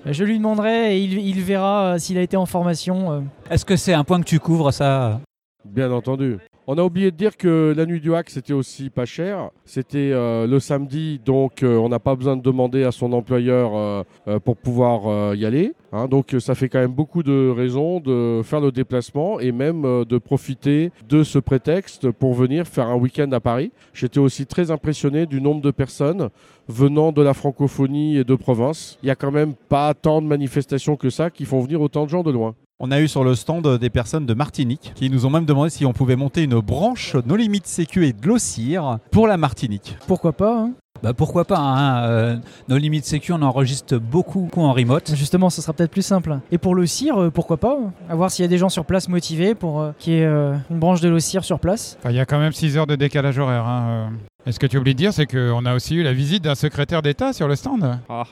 Je 0.05 0.23
lui 0.23 0.37
demanderai 0.37 0.97
et 0.97 0.99
il, 1.03 1.13
il 1.19 1.41
verra 1.41 1.93
euh, 1.93 1.97
s'il 1.99 2.17
a 2.17 2.21
été 2.21 2.37
en 2.37 2.45
formation. 2.45 3.11
euh. 3.11 3.21
Est-ce 3.49 3.65
que 3.65 3.75
c'est 3.75 3.93
un 3.93 4.03
point 4.03 4.19
que 4.19 4.25
tu 4.25 4.39
couvres 4.39 4.71
ça? 4.71 5.19
Bien 5.63 5.91
entendu. 5.91 6.37
On 6.67 6.79
a 6.79 6.83
oublié 6.83 7.11
de 7.11 7.15
dire 7.15 7.37
que 7.37 7.75
la 7.77 7.85
nuit 7.85 7.99
du 8.01 8.15
hack, 8.15 8.31
c'était 8.31 8.53
aussi 8.53 8.89
pas 8.89 9.05
cher. 9.05 9.51
C'était 9.65 10.09
euh, 10.11 10.47
le 10.47 10.59
samedi, 10.59 11.21
donc 11.23 11.61
euh, 11.61 11.77
on 11.77 11.89
n'a 11.89 11.99
pas 11.99 12.15
besoin 12.15 12.35
de 12.35 12.41
demander 12.41 12.83
à 12.83 12.91
son 12.91 13.13
employeur 13.13 13.75
euh, 13.75 14.39
pour 14.39 14.57
pouvoir 14.57 15.35
y 15.35 15.45
aller. 15.45 15.73
hein. 15.91 16.07
donc 16.07 16.35
ça 16.39 16.55
fait 16.55 16.67
quand 16.67 16.79
même 16.79 16.91
beaucoup 16.93 17.21
de 17.21 17.53
raisons 17.55 17.99
de 17.99 18.41
faire 18.43 18.61
le 18.61 18.71
déplacement 18.71 19.39
et 19.39 19.51
même 19.51 19.83
de 19.83 20.17
profiter 20.17 20.91
de 21.07 21.21
ce 21.21 21.37
prétexte 21.37 22.09
pour 22.09 22.33
venir 22.33 22.65
faire 22.65 22.87
un 22.87 22.95
week-end 22.95 23.31
à 23.31 23.39
Paris. 23.39 23.71
J'étais 23.93 24.19
aussi 24.19 24.47
très 24.47 24.71
impressionné 24.71 25.27
du 25.27 25.41
nombre 25.41 25.61
de 25.61 25.69
personnes 25.71 26.29
venant 26.67 27.11
de 27.11 27.21
la 27.21 27.35
francophonie 27.35 28.17
et 28.17 28.23
de 28.23 28.33
province. 28.33 28.97
Il 29.03 29.07
y 29.07 29.11
a 29.11 29.15
quand 29.15 29.31
même 29.31 29.53
pas 29.53 29.93
tant 29.93 30.19
de 30.19 30.25
manifestations 30.25 30.95
que 30.95 31.11
ça 31.11 31.29
qui 31.29 31.45
font 31.45 31.59
venir 31.59 31.79
autant 31.79 32.05
de 32.05 32.09
gens 32.09 32.23
de 32.23 32.31
loin. 32.31 32.55
On 32.81 32.91
a 32.91 32.99
eu 32.99 33.07
sur 33.07 33.23
le 33.23 33.35
stand 33.35 33.65
des 33.77 33.89
personnes 33.89 34.25
de 34.25 34.33
Martinique 34.33 34.91
qui 34.95 35.09
nous 35.09 35.25
ont 35.25 35.29
même 35.29 35.45
demandé 35.45 35.69
si 35.69 35.85
on 35.85 35.93
pouvait 35.93 36.17
monter 36.17 36.43
une 36.43 36.59
branche 36.59 37.15
No 37.25 37.37
Limit 37.37 37.61
Sécu 37.63 38.05
et 38.05 38.11
de 38.11 38.27
l'Ossir 38.27 38.97
pour 39.11 39.27
la 39.27 39.37
Martinique. 39.37 39.95
Pourquoi 40.07 40.33
pas 40.33 40.57
hein? 40.59 40.71
Bah 41.03 41.13
pourquoi 41.13 41.43
pas, 41.45 41.57
hein, 41.59 42.03
euh, 42.05 42.37
nos 42.69 42.77
limites 42.77 43.05
sécu, 43.05 43.33
on 43.33 43.41
enregistre 43.41 43.97
beaucoup 43.97 44.49
en 44.55 44.71
remote. 44.71 45.13
Justement, 45.13 45.49
ce 45.49 45.61
sera 45.61 45.73
peut-être 45.73 45.91
plus 45.91 46.01
simple. 46.01 46.39
Et 46.51 46.57
pour 46.57 46.73
le 46.73 46.85
CIR, 46.85 47.21
euh, 47.21 47.29
pourquoi 47.29 47.57
pas? 47.57 47.77
Hein. 47.79 47.91
À 48.09 48.15
voir 48.15 48.31
s'il 48.31 48.43
y 48.43 48.45
a 48.45 48.49
des 48.49 48.57
gens 48.57 48.69
sur 48.69 48.85
place 48.85 49.09
motivés 49.09 49.55
pour 49.55 49.81
euh, 49.81 49.91
qu'il 49.99 50.13
y 50.13 50.17
ait 50.19 50.25
euh, 50.25 50.55
une 50.71 50.79
branche 50.79 51.01
de 51.01 51.09
l'OCIR 51.09 51.43
sur 51.43 51.59
place. 51.59 51.97
Enfin, 51.99 52.11
Il 52.11 52.15
y 52.15 52.19
a 52.21 52.25
quand 52.25 52.39
même 52.39 52.53
6 52.53 52.77
heures 52.77 52.87
de 52.87 52.95
décalage 52.95 53.37
horaire. 53.37 53.65
hein, 53.67 53.85
euh. 53.87 54.07
Et 54.47 54.51
ce 54.53 54.59
que 54.59 54.67
tu 54.67 54.77
oublies 54.77 54.93
de 54.93 54.99
dire, 54.99 55.11
c'est 55.11 55.25
qu'on 55.25 55.65
a 55.65 55.75
aussi 55.75 55.95
eu 55.95 56.03
la 56.03 56.13
visite 56.13 56.43
d'un 56.43 56.55
secrétaire 56.55 57.01
d'État 57.01 57.33
sur 57.33 57.47
le 57.47 57.55
stand. 57.55 57.99
Ah 58.07 58.23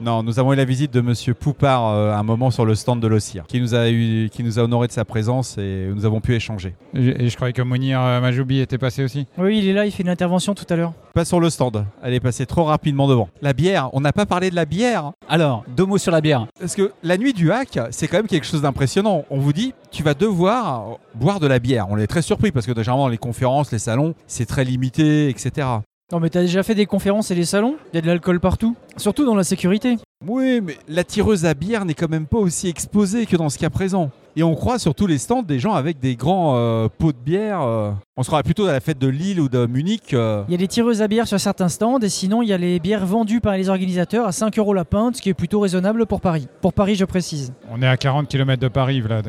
Non, 0.00 0.22
nous 0.22 0.38
avons 0.38 0.52
eu 0.52 0.56
la 0.56 0.64
visite 0.64 0.92
de 0.92 1.00
Monsieur 1.00 1.34
Poupard 1.34 1.88
euh, 1.88 2.12
un 2.14 2.22
moment 2.22 2.50
sur 2.50 2.64
le 2.64 2.74
stand 2.74 3.00
de 3.00 3.06
l'OCIR, 3.06 3.44
qui 3.46 3.60
nous 3.60 3.74
a 3.74 3.90
eu, 3.90 4.28
qui 4.30 4.42
nous 4.42 4.58
a 4.58 4.62
honoré 4.62 4.86
de 4.86 4.92
sa 4.92 5.04
présence 5.04 5.58
et 5.58 5.90
nous 5.94 6.04
avons 6.04 6.20
pu 6.20 6.34
échanger. 6.34 6.74
Et 6.94 7.18
et 7.18 7.28
je 7.28 7.36
croyais 7.36 7.52
que 7.52 7.62
Mounir 7.62 8.00
euh, 8.00 8.20
Majoubi 8.20 8.60
était 8.60 8.78
passé 8.78 9.04
aussi. 9.04 9.26
Oui, 9.36 9.58
il 9.58 9.68
est 9.68 9.72
là, 9.72 9.84
il 9.84 9.92
fait 9.92 10.02
une 10.02 10.08
intervention 10.08 10.54
tout 10.54 10.64
à 10.70 10.76
l'heure. 10.76 10.92
Pas 11.14 11.24
sur 11.24 11.40
le 11.40 11.50
stand, 11.50 11.84
elle 12.02 12.14
est 12.14 12.20
passée 12.20 12.46
trop 12.46 12.64
rapidement 12.64 13.08
devant. 13.08 13.28
La 13.42 13.52
bière, 13.52 13.90
on 13.92 14.00
n'a 14.00 14.12
pas 14.12 14.24
parlé 14.24 14.50
de 14.50 14.54
la 14.54 14.64
bière. 14.64 15.12
Alors, 15.28 15.64
deux 15.76 15.84
mots 15.84 15.98
sur 15.98 16.12
la 16.12 16.20
bière. 16.20 16.46
Parce 16.58 16.74
que 16.74 16.92
la 17.02 17.18
nuit 17.18 17.32
du 17.32 17.52
hack, 17.52 17.78
c'est 17.90 18.08
quand 18.08 18.18
même 18.18 18.28
quelque 18.28 18.46
chose 18.46 18.62
d'impressionnant. 18.62 19.24
On 19.30 19.38
vous 19.38 19.52
dit, 19.52 19.74
tu 19.90 20.02
vas 20.02 20.14
devoir 20.14 20.98
boire 21.14 21.40
de 21.40 21.46
la 21.46 21.58
bière. 21.58 21.86
On 21.90 21.98
est 21.98 22.06
très 22.06 22.22
surpris 22.22 22.52
parce 22.52 22.66
que 22.66 22.74
généralement, 22.74 23.08
les 23.08 23.18
conférences, 23.18 23.72
les 23.72 23.78
salons, 23.78 24.14
c'est 24.26 24.46
très 24.46 24.64
limité, 24.64 25.28
etc. 25.28 25.66
Non, 26.10 26.20
mais 26.20 26.30
t'as 26.30 26.40
déjà 26.40 26.62
fait 26.62 26.74
des 26.74 26.86
conférences 26.86 27.30
et 27.30 27.34
des 27.34 27.44
salons? 27.44 27.76
Il 27.92 27.96
y 27.96 27.98
a 27.98 28.00
de 28.00 28.06
l'alcool 28.06 28.40
partout? 28.40 28.74
Surtout 28.96 29.26
dans 29.26 29.34
la 29.34 29.44
sécurité. 29.44 29.96
Oui, 30.26 30.60
mais 30.62 30.78
la 30.88 31.04
tireuse 31.04 31.44
à 31.44 31.52
bière 31.52 31.84
n'est 31.84 31.92
quand 31.92 32.08
même 32.08 32.24
pas 32.26 32.38
aussi 32.38 32.66
exposée 32.66 33.26
que 33.26 33.36
dans 33.36 33.50
ce 33.50 33.58
cas 33.58 33.68
présent. 33.68 34.10
Et 34.34 34.42
on 34.42 34.54
croit 34.54 34.78
sur 34.78 34.94
tous 34.94 35.06
les 35.06 35.18
stands 35.18 35.42
des 35.42 35.58
gens 35.58 35.74
avec 35.74 36.00
des 36.00 36.16
grands 36.16 36.56
euh, 36.56 36.88
pots 36.88 37.12
de 37.12 37.18
bière. 37.18 37.60
euh. 37.60 37.90
On 38.16 38.22
se 38.22 38.28
croirait 38.28 38.42
plutôt 38.42 38.64
à 38.66 38.72
la 38.72 38.80
fête 38.80 38.98
de 38.98 39.06
Lille 39.06 39.38
ou 39.38 39.50
de 39.50 39.66
Munich. 39.66 40.14
euh. 40.14 40.44
Il 40.48 40.52
y 40.52 40.54
a 40.54 40.58
des 40.58 40.66
tireuses 40.66 41.02
à 41.02 41.08
bière 41.08 41.28
sur 41.28 41.38
certains 41.38 41.68
stands 41.68 41.98
et 42.00 42.08
sinon 42.08 42.40
il 42.40 42.48
y 42.48 42.54
a 42.54 42.58
les 42.58 42.80
bières 42.80 43.04
vendues 43.04 43.40
par 43.42 43.54
les 43.56 43.68
organisateurs 43.68 44.26
à 44.26 44.32
5 44.32 44.58
euros 44.58 44.72
la 44.72 44.86
pinte, 44.86 45.16
ce 45.16 45.22
qui 45.22 45.28
est 45.28 45.34
plutôt 45.34 45.60
raisonnable 45.60 46.06
pour 46.06 46.22
Paris. 46.22 46.48
Pour 46.62 46.72
Paris, 46.72 46.94
je 46.94 47.04
précise. 47.04 47.52
On 47.70 47.82
est 47.82 47.86
à 47.86 47.98
40 47.98 48.28
km 48.28 48.60
de 48.62 48.68
Paris, 48.68 49.02
Vlad. 49.02 49.28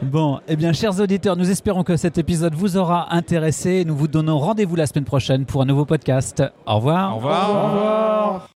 Bon, 0.01 0.39
eh 0.47 0.55
bien, 0.55 0.73
chers 0.73 0.99
auditeurs, 0.99 1.37
nous 1.37 1.49
espérons 1.49 1.83
que 1.83 1.97
cet 1.97 2.17
épisode 2.17 2.53
vous 2.53 2.77
aura 2.77 3.13
intéressé. 3.15 3.85
Nous 3.85 3.95
vous 3.95 4.07
donnons 4.07 4.37
rendez-vous 4.37 4.75
la 4.75 4.87
semaine 4.87 5.05
prochaine 5.05 5.45
pour 5.45 5.61
un 5.61 5.65
nouveau 5.65 5.85
podcast. 5.85 6.43
Au 6.65 6.75
revoir. 6.75 7.13
Au 7.13 7.15
revoir. 7.15 8.49